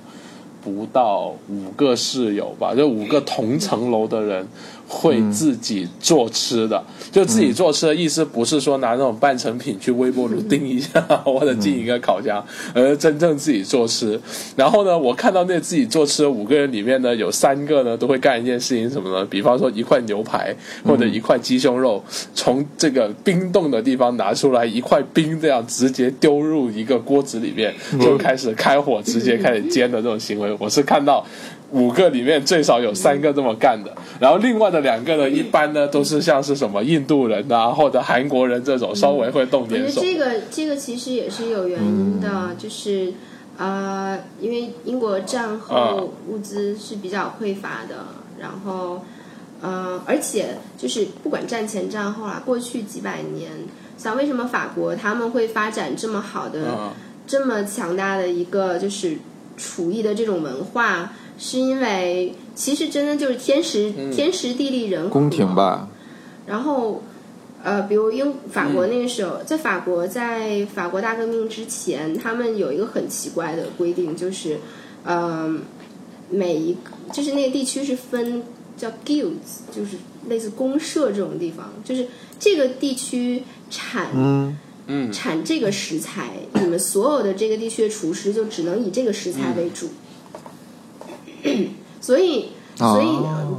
[0.64, 4.48] 不到五个室友吧，就五个同层楼的人。
[4.94, 6.84] 会自己做吃的，
[7.14, 14.20] 就自己做吃的意思不是说拿那种半成品去微波炉叮一下或者进一个烤箱，而真正自己做吃。
[14.58, 19.26] 然后呢，我看到那自己做吃的五个人里面呢，有三个呢都会干一件事情，什么呢？
[19.26, 22.04] 比方说一块牛排或者一块鸡胸肉，
[22.36, 31.26] 从这个冰冻的地方拿出来一块冰，这样直接丢入一个锅子里面，就开始开火，直接开始煎的这种行为，我是看到。
[31.72, 40.01] 五个里面最少有三个这么干的，然后另外的两个呢，一般呢都是像是什么印度人啊或者韩国人这种稍微会动点手。
[40.01, 43.13] 这个这个其实也是有原因的，就是
[43.57, 48.05] 呃，因为英国战后物资是比较匮乏的，
[48.38, 49.01] 然后
[49.61, 53.49] 呃，而且就是不管战前战后啊，过去几百年，
[53.97, 56.91] 像为什么法国他们会发展这么好的、
[57.26, 59.15] 这么强大的一个就是
[59.55, 61.13] 厨艺的这种文化？
[61.44, 65.89] 是因为其实真的就是天时天时地利人和，宫廷吧。
[66.46, 67.02] 然后，
[67.64, 74.60] 呃，比如英法国那个时候，在法国在法国大革命之前，他们有一个很奇怪的规定，就是，
[75.04, 75.62] 嗯，
[76.30, 76.78] 每一
[77.12, 78.44] 就是那个地区是分
[78.78, 79.98] 叫 guilds，就是
[80.30, 82.06] 类似公社这种地方，就是
[82.39, 84.58] 这个地区产嗯。
[84.88, 89.88] 嗯产这个食材，你们所有的这个地区的厨师就只能以这个食材为主。
[92.02, 93.08] 所以，所以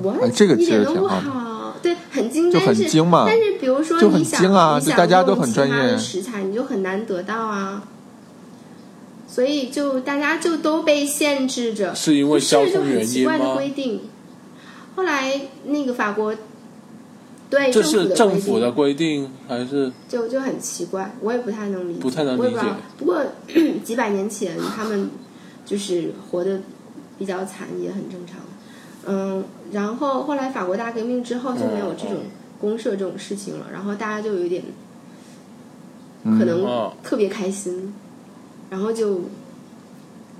[0.03, 3.24] 我这个一点都不好，对，很精，就很精嘛。
[3.26, 7.85] 但是，比如说你想，啊，就大家都很专业，食材你就很难得到啊。
[9.28, 13.55] 所以，就大家就都被限制着，是因为交通原因吗？
[13.55, 14.01] 规定。
[14.97, 16.35] 后来，那个法国
[17.49, 22.61] 对这是政府的规定还是就就很奇怪，我也不太能理解，不太能理解。
[22.99, 23.22] 不过
[23.85, 25.11] 几百年前，他们
[25.64, 26.61] 就是活的。
[27.22, 28.38] 比较惨也很正常，
[29.06, 32.16] 嗯，然后后来法国大革命之后就没有这种
[32.60, 34.60] 公社这种事情了，然后大家就有点
[36.24, 37.94] 可能特别开心，
[38.68, 39.20] 然后就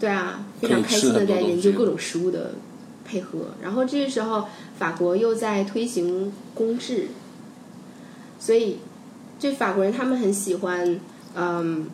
[0.01, 2.55] 对啊，非常开心的在研究各种食物的
[3.05, 7.07] 配合，然后这个时候法国又在推行公制，
[8.41, 8.79] 所以
[9.39, 10.99] 这法国人他们很喜欢，
[11.37, 11.87] 嗯，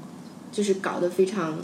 [0.50, 1.58] 就是搞得非常。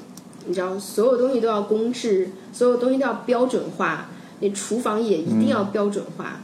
[0.47, 4.09] 你知道，所有东西都要公制，所有东西都要标准化。
[4.41, 6.41] 那厨房也一定要标准化。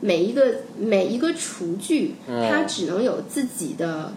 [0.00, 4.12] 每一个每一个厨具，它只能有自己的，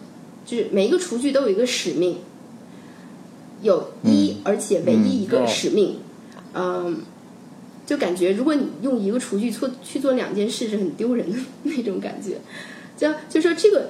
[0.45, 2.17] 就是每一个厨具都有一个使命，
[3.61, 5.97] 有一而且唯一一个使命。
[6.53, 7.01] 嗯，
[7.85, 12.37] 就感觉如果你用一个厨具做去做两件事，是很丢人的 那种感觉。
[12.95, 13.89] 就就说这个。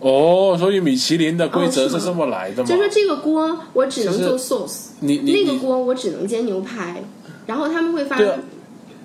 [0.00, 2.68] 哦，所以米其林的规则是这么来的吗？
[2.68, 7.02] 就说这个锅我只能做 sauce，你那个锅我只能煎牛排，
[7.46, 8.18] 然后他们会发，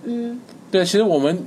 [0.03, 0.39] 嗯，
[0.69, 1.45] 对，其实我们。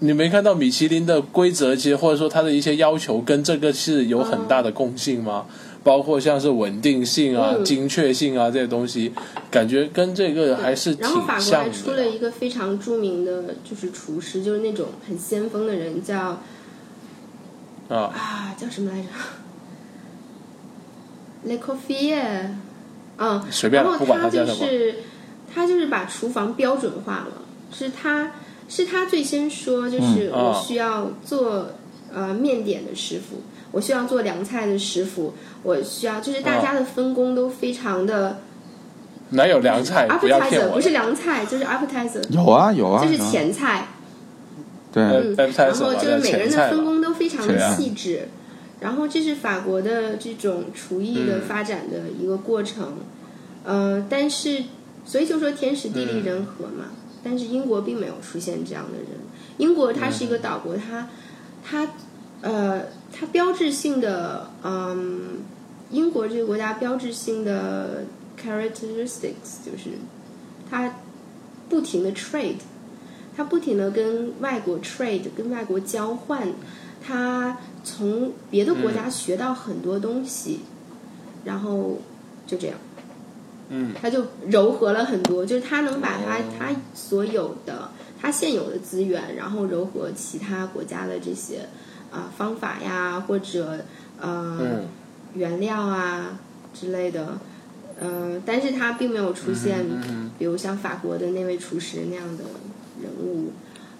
[0.00, 5.44] 你没看到米其林的规则，其实或者说它的一些要求跟这个是有很大的共性吗？
[5.82, 9.10] 包括像是稳定性啊、精确性啊这些东西，
[9.50, 11.18] 感觉跟这个还是挺像的。
[11.18, 16.40] 然后法国还出了一个非常著名的，就是厨师，就是那种很先锋的人，叫
[17.88, 19.08] 啊啊叫什么来着
[21.46, 22.56] ？Le c o f f i e
[23.18, 24.96] 嗯，随便，不管他就是
[25.52, 28.30] 他就是把厨房标准化了，是他。
[28.70, 31.70] 是他最先说，就是我需要做
[32.12, 35.32] 呃面点的师傅，我需要做凉菜的师傅，
[35.62, 38.40] 我需要就是大家的分工都非常的。
[39.30, 42.22] 哪有凉菜？appetizer 不是凉菜，就是 appetizer。
[42.28, 43.02] 有啊有啊。
[43.02, 43.86] 就是前菜。
[44.92, 45.02] 对。
[45.02, 46.97] 嗯，然后就是每个人的分工都
[47.28, 48.28] 非常的细致，
[48.80, 52.94] 然后这是法国的这种厨艺的发展的一个过程，
[53.64, 54.64] 嗯，但是
[55.04, 56.86] 所以就说天时地利人和嘛。
[57.22, 59.08] 但是英国并没有出现这样的人。
[59.58, 61.08] 英国它是一个岛国，它
[61.64, 61.88] 它
[62.40, 65.40] 呃它标志性的嗯，
[65.90, 68.04] 英国这个国家标志性的
[68.40, 69.98] characteristics 就是
[70.70, 70.94] 它
[71.68, 72.60] 不停的 trade，
[73.36, 76.46] 它不停的跟外国 trade，跟外国交换，
[77.02, 80.60] 它从别的国家学到很多东西，
[81.44, 81.98] 然后
[82.46, 82.76] 就这样。
[83.70, 91.68] 嗯，他就糅合了很多，就是他能把他他所有的他现有的资源，然后糅合其他国家的这些
[92.10, 93.80] 啊方法呀，或者
[94.18, 94.80] 呃
[95.34, 96.38] 原料啊
[96.72, 97.38] 之类的，
[98.00, 99.84] 嗯，但是他并没有出现，
[100.38, 102.44] 比如像法国的那位厨师那样的
[103.02, 103.52] 人物，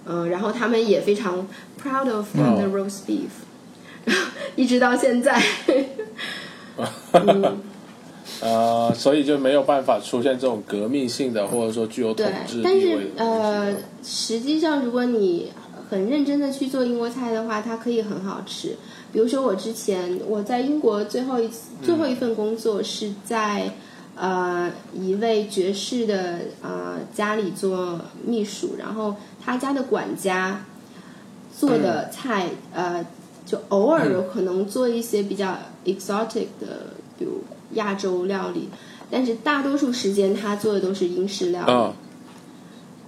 [0.09, 1.47] 嗯，然后他们也非常
[1.81, 3.31] proud of the roast beef，
[4.57, 5.41] 一直到现在。
[7.13, 7.59] 嗯
[8.41, 15.51] 呃，所以就没有办法出现这种革命性的，或者说具有统治但是呃，实际上如果你
[15.91, 18.77] 很认真的去做英国菜的话，它可以很好吃。
[19.13, 23.73] 比如说我之前我在英国最后一次最后一份工作是在
[24.15, 29.17] 呃一位爵士的呃家里做秘书，然后
[29.49, 30.65] 他家的管家
[31.57, 33.05] 做的菜呃
[33.47, 37.43] 就偶尔有可能做一些比较 exotic 的，比如。
[37.75, 38.67] 亚洲料理，
[39.11, 41.93] 但是大多数时间他做的都是英式料理，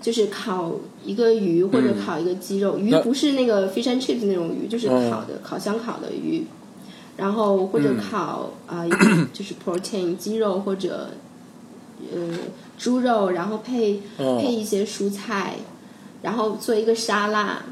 [0.03, 0.73] 就是烤
[1.03, 6.45] 一个鱼或者烤一个鸡肉，鱼不是那个 fish and chips 那种鱼，就是烤的烤箱烤的鱼，
[7.17, 8.85] 然后或者烤啊
[9.33, 11.09] 就是 protein 鸡肉或者
[12.13, 12.21] 呃
[12.77, 15.57] 猪肉，然后配配一些蔬菜，
[16.23, 17.63] 然后做一个沙拉。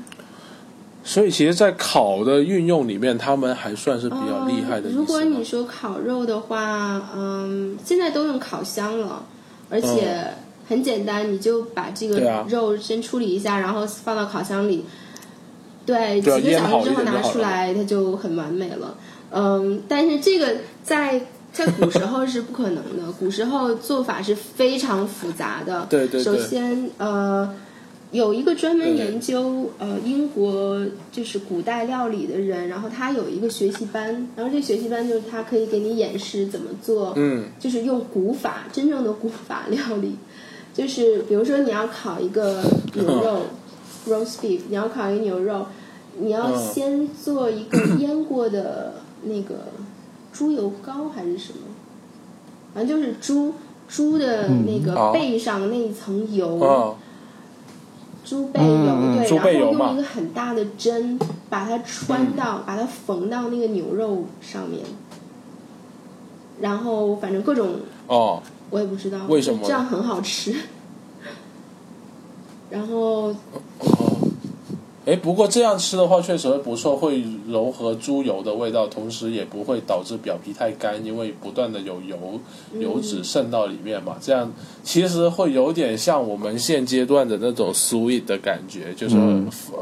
[1.05, 4.91] 所以，其实，在烤的运用里面，他们还算是比较厉害的。
[4.91, 9.25] 如果你说烤肉的话，嗯，现在都用烤箱了，
[9.71, 10.23] 而且
[10.69, 14.85] 很简单，你就把这个肉先处理一下，然后放到烤箱里，
[15.87, 18.95] 对，几个小时之后拿出来，它就很完美了。
[19.31, 21.23] 嗯，但是这个在
[21.55, 25.87] 在古时候是不可能的，古时候做法是非常复杂的。
[25.89, 26.23] 对对对。
[26.23, 27.51] 首先，呃。
[28.11, 30.81] 有一个专门研究呃英国
[31.13, 40.17] 就是古代料理的人，然后他有一个学习班，然后这学习班就是他可以给你演示怎么做，嗯，就是用古法，真正的古法料理，
[40.73, 43.43] 就是比如说你要烤一个牛肉
[44.09, 45.67] ，roast beef，你要烤一个牛肉，
[46.19, 48.95] 你要先做一个腌过的
[49.25, 49.67] 那个
[50.33, 51.59] 猪油膏还是什么，
[52.73, 53.53] 反正就是猪
[53.87, 56.97] 猪的那个背上那一层油。
[58.29, 61.19] 猪背油对，然后用一个很大的针
[61.49, 64.85] 把它穿到，把它缝到那个牛肉上面，
[66.61, 67.77] 然后反正各种
[68.07, 70.55] 哦，我也不知道为什么这样很好吃，
[72.69, 73.35] 然后。
[75.09, 82.39] 哎，不过这样吃的话确实会不错，会柔和猪油的味道，同时也不会导致表皮太干，因为不断的有油
[82.79, 84.19] 油脂渗到里面嘛。
[84.21, 84.53] 这样
[84.83, 89.17] 其实会有点像我们现阶段的那种 sweet 的感觉，就是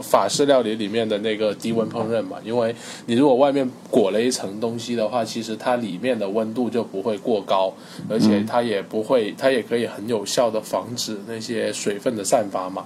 [0.00, 2.36] 法式料理里面的那个低温烹饪嘛。
[2.44, 2.72] 因为
[3.06, 7.74] 你如果外面裹了一层东西的话，其实它里面的温度就不会过高，
[8.08, 12.84] 而且它也不会，它也可以很有效的防止那些水分的散发嘛。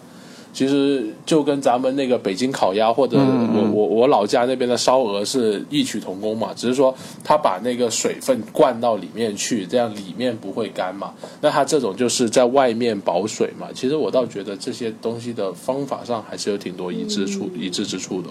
[0.53, 11.13] 其实就跟咱们那个北京烤鸭或者我我我老家那边的烧鹅是异曲同工嘛，只是说他把那个水分灌到里面去，这样里面不会干嘛。
[11.41, 13.69] 那他这种就是在外面保水嘛。
[13.75, 18.29] 其实我倒觉得这些东西的方法上还是有挺多一致处一致之处的。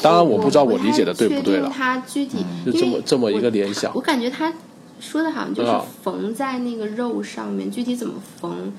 [0.00, 1.70] 当然我不知道我理解的对不对了。
[1.72, 4.52] 他具体就这么这么一个联想，我感觉他
[5.02, 8.72] 说的好像就是缝在那个肉上面，具体怎么缝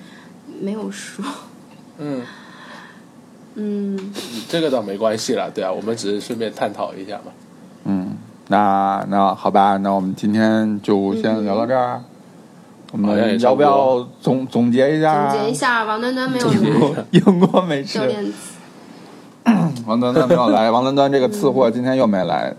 [0.61, 1.23] 没有说。
[1.97, 2.21] 嗯
[3.55, 4.13] 嗯，
[4.47, 7.31] 这个倒没关系了，对啊，我们只是顺便探讨一下嘛。
[7.83, 8.15] 嗯，
[8.47, 12.01] 那那好吧，那我们今天就先聊到这儿。
[12.93, 15.29] 我们要不要总总结一下？
[15.31, 17.99] 总结一下，王端端没有来， 英国美食。
[19.85, 22.53] 王端端没有来，王端端这个次货今天又没来。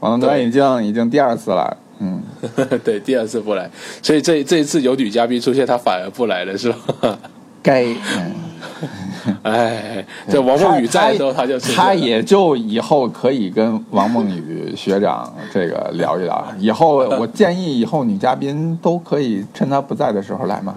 [0.00, 2.22] 王端端已经已经第二次了，嗯，
[2.84, 3.68] 对，第二次不来，
[4.02, 6.70] 所以这这一次有女嘉宾出现，他反而不来了，是
[7.00, 7.18] 吧？
[7.62, 7.86] 该。
[9.42, 16.44] 哎，这王梦雨在的时候，他就他也就以后可以跟王梦雨学长这个聊一聊。
[16.58, 20.74] 以后我建议以后女嘉宾都可以趁他不在的时候来嘛。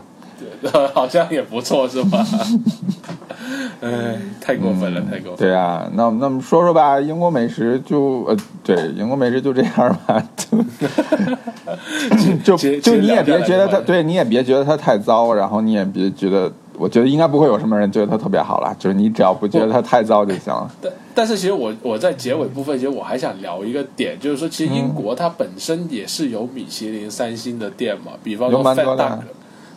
[0.62, 2.26] 对， 好像也不错，是吧？
[3.82, 5.38] 哎，太过分了，太过分。
[5.38, 9.74] 对啊，那那么说说吧，英国美食就呃，对，英国美食就这样
[10.06, 10.24] 吧。
[12.44, 16.52] 就就就你也别觉得它，对，你也别觉得它太糟，然后你也别觉得。
[16.78, 20.68] 我觉得应该不会有什么人觉得它特别好了，就是你只要不觉得它太糟就行了。
[20.82, 28.76] 但但是其实我我在结尾部分，其实我还想聊一个点，就是说其实英国它本身也是有米其林三星的店嘛，比方说范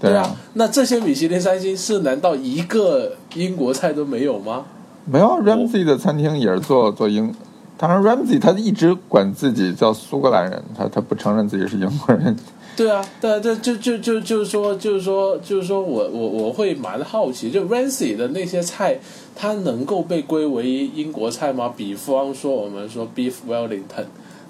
[0.01, 4.65] 对啊，那这些米其林三星是难道一个英国菜都没有吗？
[5.07, 7.35] 没有，Ramsey 的餐厅也是做 做英，
[7.77, 12.37] 当然 Ramsey 他一直管自己叫苏格兰人，他他不承认自己是英国人。
[12.77, 18.99] 对啊，对啊，对，就就就就是说，就是说，就是说我我我会蛮好奇，就 Ramsey 的那些菜，
[19.37, 21.73] 它能够被归为英国菜吗？
[21.77, 24.07] 比方说，我们说 Beef Wellington，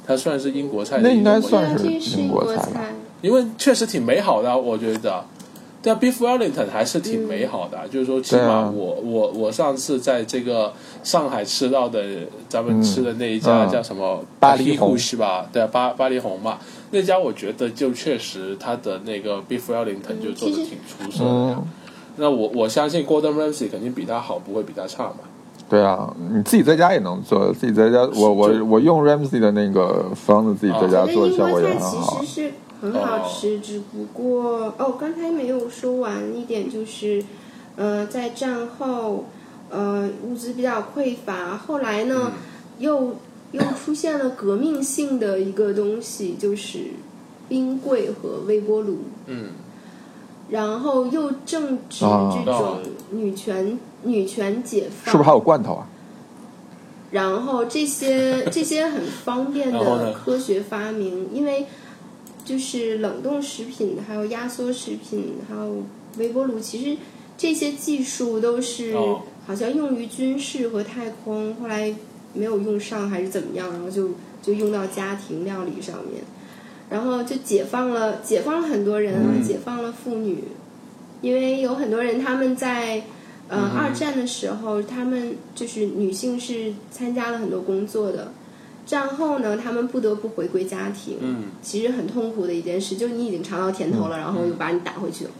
[0.06, 1.00] 它算是英国菜？
[1.02, 5.22] 那应该算是英国菜，因为确实挺美好的，我觉得。
[5.84, 10.72] 对啊，Beef Wellington 还是挺美好的，就是说，起码我我我上次在这个
[11.02, 12.02] 上海吃到的，
[12.48, 15.46] 咱们吃的那一家叫什么巴黎红是吧？
[15.52, 16.56] 对啊，巴巴黎红嘛。
[16.90, 21.62] 那家我觉得就确实它的那个 beef Wellington 就做的挺出色的。
[22.16, 25.16] 那我我相信 Gordon Ramsay 肯定比他好，不会比他差嘛。
[25.68, 32.20] 对啊，你自己在家也能做，自己在家我我我用 Ramsay 的那个方子自己在家做，效果也很好。
[32.20, 32.52] 其实是
[32.92, 37.24] 很好吃，只不过哦，刚才没有说完一点，就是
[37.76, 39.24] 呃，在战后
[39.70, 42.32] 呃物资比较匮乏，后来呢
[42.78, 43.16] 又。
[43.54, 46.90] 又出现了革命性的一个东西，就是
[47.48, 48.98] 冰柜和微波炉。
[49.26, 49.50] 嗯，
[50.50, 52.80] 然后又正值这种
[53.12, 55.86] 女权女权解放，是不是还有罐头啊？
[57.12, 61.66] 然后这些这些很方便的科学发明，因为
[62.44, 65.82] 就是冷冻食品、还有压缩食品、还有
[66.18, 66.96] 微波炉，其实
[67.36, 68.94] 这些技术都是
[69.46, 71.94] 好像用于军事和太空，后来。
[72.36, 74.10] 没有用上还是怎么样，然后就
[74.42, 76.20] 就用到家庭料理上面，
[76.90, 80.42] 然后就解放了解放了很多人啊，解放了妇女，
[81.20, 83.04] 因为有很多人他们在
[83.46, 88.32] 呃二战的时候，他们就是女性是参加了很多工作的，
[88.86, 95.30] 战后呢，他们不得不回归家庭，嗯，其实很痛苦的一件事，就是你已经尝到甜头了，然后又把你打回去了，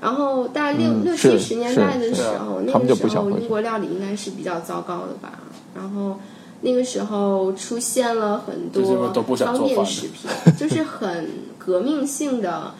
[0.00, 5.38] 然后大概六六七十年代的时候，那个时候英国料理应该是比较糟糕的吧。
[5.76, 6.18] 然后
[6.60, 12.74] 那个时候出现了很多方便食品， 就是很革命性的，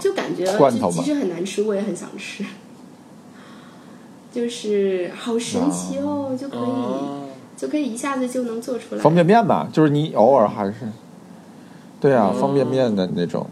[0.00, 0.46] 就感觉
[0.90, 2.44] 其实很难吃，我也很想吃，
[4.32, 7.21] 就是好神奇哦，就可以
[7.62, 10.74] 就可以一下子就能做出来方便面吧，就是你偶尔还是
[12.00, 13.46] 对啊，方便面的那种，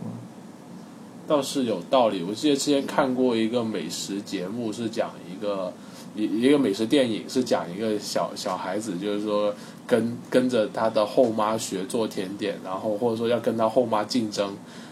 [1.28, 2.24] 倒是有道理。
[2.28, 5.72] 我记得之前看过一个美食节目，是讲一个。
[6.16, 9.54] 一一个美食电影是讲一个小小孩子，就是说
[9.86, 14.50] 跟跟着他的后妈学做甜点，然后或者说要跟他后妈竞争，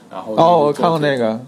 [0.08, 1.40] 然后哦，我看过那个，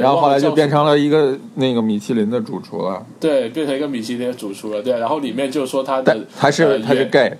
[0.00, 7.36] 然后后来就变成了一个那个米其林的主厨了，对，变成一个米其林的主厨了，对，然后里面就说他的还是他是 gay，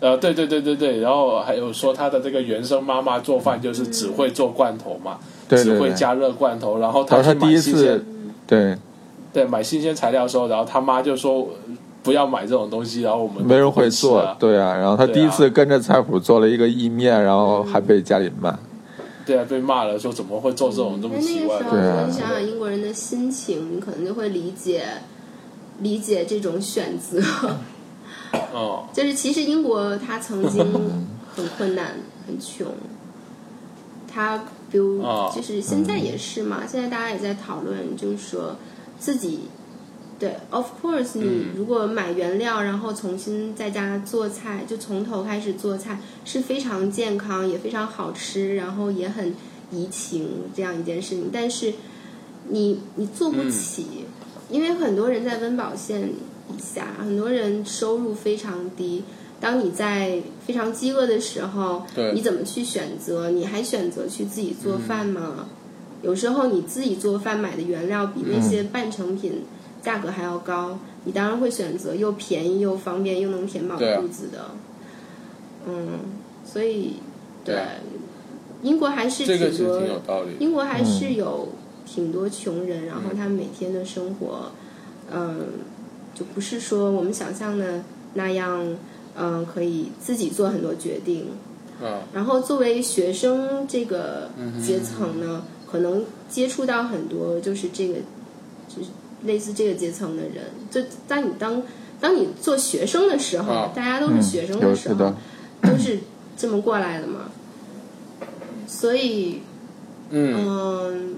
[0.00, 5.18] 呃，对对对对对，然后还有说他的这个原生妈妈做饭就是只会做罐头嘛，
[5.48, 8.04] 只会加热罐头，然后他他第一次
[8.46, 8.76] 对。
[9.34, 11.48] 对，买新鲜材料的时候，然后他妈就说
[12.02, 18.54] 不要买这种东西，然后我们没人会做，对啊，然后他第一次跟着菜谱做了一个意面，然后还被家里骂。
[19.24, 21.58] 对啊，被骂了，说怎么会做这种这么奇怪？
[21.62, 24.84] 对啊，你想想英国人的心情，你可能就会理解
[25.80, 27.20] 理解这种选择。
[28.52, 30.64] 哦，就是其实英国他曾经
[31.34, 31.96] 很困难、
[32.26, 32.66] 很穷，
[34.12, 35.02] 他比如
[35.34, 38.56] 就是现在也是嘛，现在大家也在讨论，就是说。
[38.98, 39.40] 自己
[40.22, 49.34] 对，of course，你如果买原料，然后重新在家做菜，就从头开始做菜，是非常健康，也非常好吃，然后也很
[49.72, 51.28] 怡情这样一件事情。
[51.32, 51.72] 但是
[52.50, 54.04] 你你做不起，
[54.48, 59.02] 因为很多人在温饱线以下，很多人收入非常低。
[59.40, 61.82] 当你在非常饥饿的时候，
[62.14, 63.28] 你怎么去选择？
[63.30, 65.48] 你还选择去自己做饭吗？
[66.00, 69.42] 有时候你自己做饭买的原料比那些半成品
[69.82, 74.52] 价格还要高，你当然会选择又便宜又方便又能填饱肚子的。
[75.66, 75.98] 嗯，
[76.46, 76.94] 所以
[77.44, 77.60] 对
[78.62, 79.82] 英国还是挺多，
[80.38, 81.48] 英国还是有
[81.84, 84.52] 挺多穷人，然后他每天的生活，
[85.12, 85.48] 嗯，
[86.14, 87.82] 就不是说我们想象的
[88.14, 88.64] 那样。
[89.14, 91.26] 嗯，可以自己做很多决定。
[91.82, 91.98] 嗯。
[92.14, 94.30] 然后作为学生这个
[94.64, 98.04] 阶层呢，可能接触到很多就是这个，就是
[99.24, 100.44] 类似这个阶层的人。
[100.70, 101.62] 就当你当
[102.00, 105.14] 当你做学生的时候，大家都是学生的时候，
[105.62, 105.98] 都是
[106.36, 107.30] 这么过来的嘛。
[108.66, 109.40] 所以，
[110.10, 111.16] 嗯，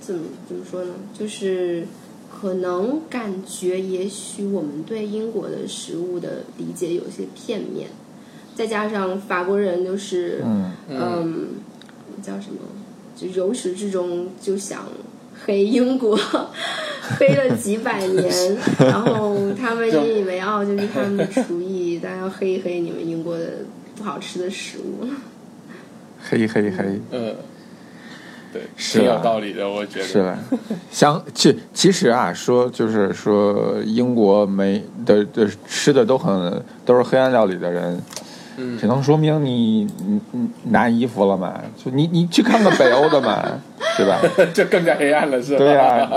[0.00, 0.94] 怎么怎么说呢？
[1.18, 1.86] 就是。
[2.32, 7.90] 可能感觉，也许我们对英国的食物的理解有些片面，
[8.54, 10.42] 再加上法国人就是
[10.88, 11.48] 嗯，
[12.22, 12.60] 叫什么，
[13.14, 14.86] 就由始至终就想
[15.44, 16.18] 黑英国，
[17.18, 18.32] 黑了几百年，
[18.78, 23.46] 然后他们引以为傲就是他们的厨艺，大家要黑一黑你们英国的
[23.96, 25.06] 不好吃的食物，
[26.22, 27.34] 黑黑黑，嗯。
[28.52, 30.36] 对，是有道理的，我觉得是吧？
[30.90, 38.02] 像其其实啊，说就是说，英国没的的吃的都很都是黑暗料理的人，
[38.60, 41.54] 嗯，只能说明你你你拿衣服了嘛？
[41.82, 43.42] 就你你去看看北欧的嘛，
[43.96, 44.20] 对吧？
[44.52, 45.58] 就更加黑暗了，是吧？
[45.58, 46.10] 对呀，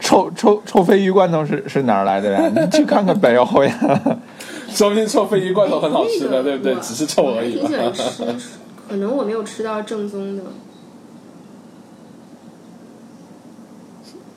[0.00, 2.42] 臭臭臭鲱鱼罐头是是哪儿来的呀？
[2.54, 3.78] 你去看看北欧呀，
[4.70, 6.74] 说明臭鲱鱼罐头很好吃的， 对不对？
[6.76, 7.58] 只是臭而已。
[7.58, 8.02] 挺喜欢吃，
[8.88, 10.42] 可能我没有吃到正宗的。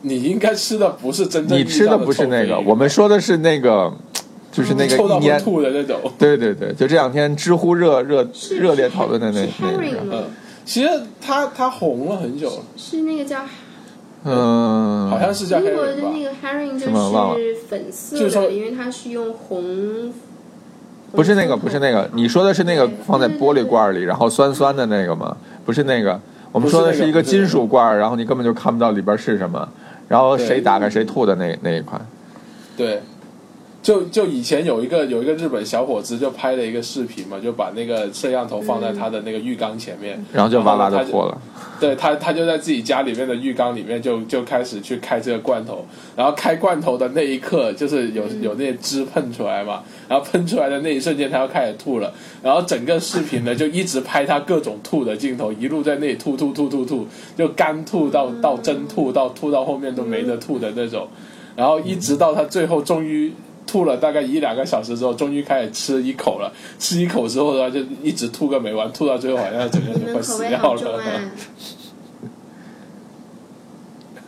[0.06, 3.90] 你应该吃的不是真正你吃的不是那个，我们说的是那个，
[4.54, 6.00] 就是那个臭到会吐的那种。
[6.18, 10.28] 对对对，就这两天知乎热热热烈讨论的那那个。
[10.64, 10.90] 其实
[11.20, 12.64] 它它红了很久。
[12.78, 13.42] 是那个叫
[14.24, 15.60] 嗯，好像是叫。
[15.60, 20.14] 英国的那个 herring 就是粉色的，因为它是用红。
[21.12, 25.36] 不是那个，不是那个，你说的是那个放在玻璃罐里，然后酸酸的那个吗？
[25.66, 26.20] 不是那个，
[26.52, 29.68] 我们说的是一个金属罐，然后你根本就看不到里边是什么。
[30.10, 32.00] 然后谁打开谁吐的那那一款，
[32.76, 33.02] 对，
[33.84, 41.38] 就就以前有一个有一个日本小伙子就拍了一个视频嘛，就把那个摄像头放在他的那个浴缸前面，然后就哇啦的破了。
[41.82, 57.06] 对他，他就在自己家里面的浴缸里面就就开始去开这个罐头，然后开罐头的那一刻，就是有有那些汁喷出来嘛，然后喷出来的那一瞬间，他要开始吐了，然后整个视频呢就一直拍他各种吐的镜头，一路在那里吐吐吐吐吐，
[57.36, 61.06] 就干吐到到真吐到吐到后面都没得吐的那种，
[61.58, 63.34] 然后一直到他最后终于。
[63.66, 66.52] 吐了大概一两个小时之后，终于开始吃一口了。
[66.78, 71.02] 吃一口之后呢，就一直吐个没完，吐到最后好像整个人快死掉了。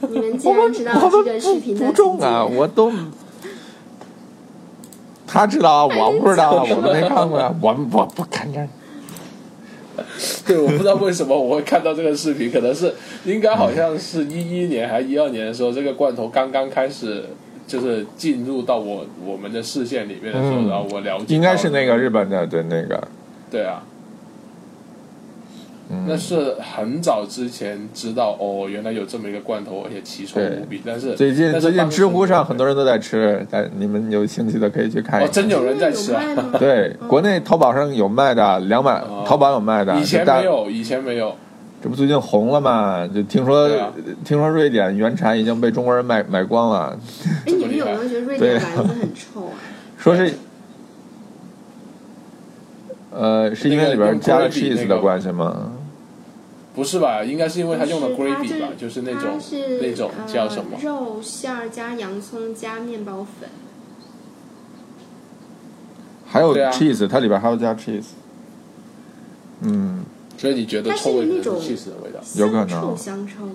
[0.10, 2.46] 你们竟然知道这个视频不重啊？
[2.46, 2.92] 我都
[5.28, 7.54] 他知道啊，我不知道啊，我都没看过呀。
[7.62, 8.70] 我我不看见。
[10.46, 12.94] 对，我不知道为什么我会看到这个视频，可能是
[13.26, 17.26] 应该好像是一一年还是一二年的时候，这个罐头刚刚开始。
[17.68, 23.08] 就是进入到我我们的视线里面的时候，然后我了解，应该是那个日本的，对那个，
[23.50, 23.82] 对啊，
[26.08, 30.82] 那是很早之前知道哦，原来有这么一个罐头，而且奇臭无比。
[30.86, 35.22] 但是最近最近知乎上很多人都在吃，但你们有兴趣的可以去看。
[35.22, 36.22] 哦，真有人在吃啊？
[36.60, 41.36] 对，国内淘宝上有卖的，两百，淘宝有卖的，以前没有，以前没有。
[41.86, 43.08] 这不最近红了嘛？
[43.08, 43.70] 就听说，
[44.24, 46.98] 听说瑞典原产已经被中国人买买光了。
[47.46, 49.54] 哎，你们有没有觉得瑞典丸子很臭啊？
[49.96, 50.34] 说是，
[53.12, 55.74] 呃，是因为里边加了 cheese 的关系吗？
[56.74, 57.24] 不是吧？
[57.24, 58.70] 应该是因为它用的 gravy 吧？
[58.76, 59.40] 就是那种
[59.80, 63.48] 那种叫什么肉馅儿加洋葱加面包粉，
[66.26, 68.06] 还有 cheese，它里边还要加 cheese。
[69.62, 70.04] 嗯。
[70.38, 72.20] 所以你觉得臭味是气死的味道？
[72.36, 72.98] 有可能。
[72.98, 73.48] 香臭。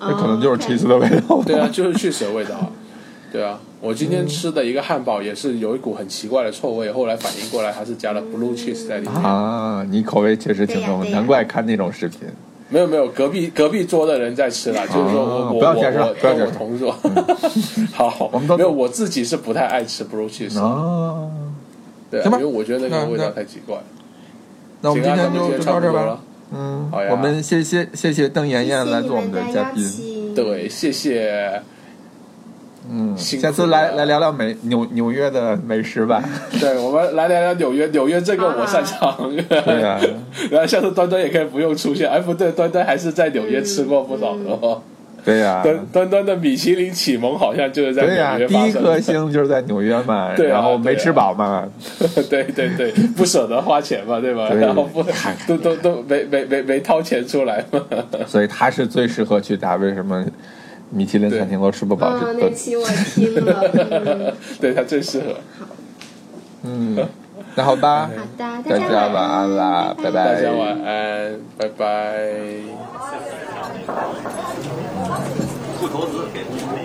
[0.00, 1.42] 那可能就是 cheese 的味道。
[1.46, 2.70] 对啊，就是去死的味道。
[3.32, 9.14] 对啊，我今天吃的一个汉堡也是有一股很奇怪的臭味，后来反应过来，它是加了 blue cheese 在里面。
[9.22, 12.20] 啊，你口味确实挺重，难怪看那种视频。
[12.68, 16.94] 没有没有，隔壁隔壁桌的人在吃了，就是说我我不要解释，不要解释，同桌。
[17.92, 20.58] 好，我们都没有，我自己是不太爱吃 blue cheese。
[20.60, 21.30] 哦，
[22.10, 23.76] 对，因为我觉得那个味道太奇怪。
[24.84, 26.20] 那我们今天就就到这吧。
[26.52, 27.08] 嗯，好呀。
[27.10, 30.34] 我们谢谢谢谢邓妍妍来做我们的嘉宾。
[30.34, 31.62] 对，谢谢。
[32.90, 36.22] 嗯，下次来来聊聊美纽纽约的美食吧。
[36.60, 39.34] 对，我们来聊聊纽约，纽约这个我擅长。
[39.48, 39.98] 对啊，
[40.52, 42.06] 然后下次端端也可以不用出现。
[42.10, 44.82] 哎，不对，端端还是在纽约吃过不少的哦。
[45.24, 51.66] 对呀，端端端的米其林启蒙好像就是在纽约第一颗星就是在纽约嘛， 对然后没吃饱嘛。
[52.28, 54.48] 对 对对， 不舍得花钱嘛，对吧？
[54.54, 55.02] 然后不
[55.46, 57.80] 都都都没没没没掏钱出来嘛。
[58.26, 60.24] 所以他是最适合去打为什么？
[60.90, 62.08] 米其林餐厅都吃不饱。
[62.08, 65.32] 哦，那期我听了，对他最适合。
[65.58, 65.66] 好，
[66.62, 66.96] 嗯，
[67.56, 70.34] 那好吧，好的，大家晚安啦，拜拜。
[70.34, 73.53] 大家晚安，拜拜。
[75.80, 76.83] 不投资，给不出。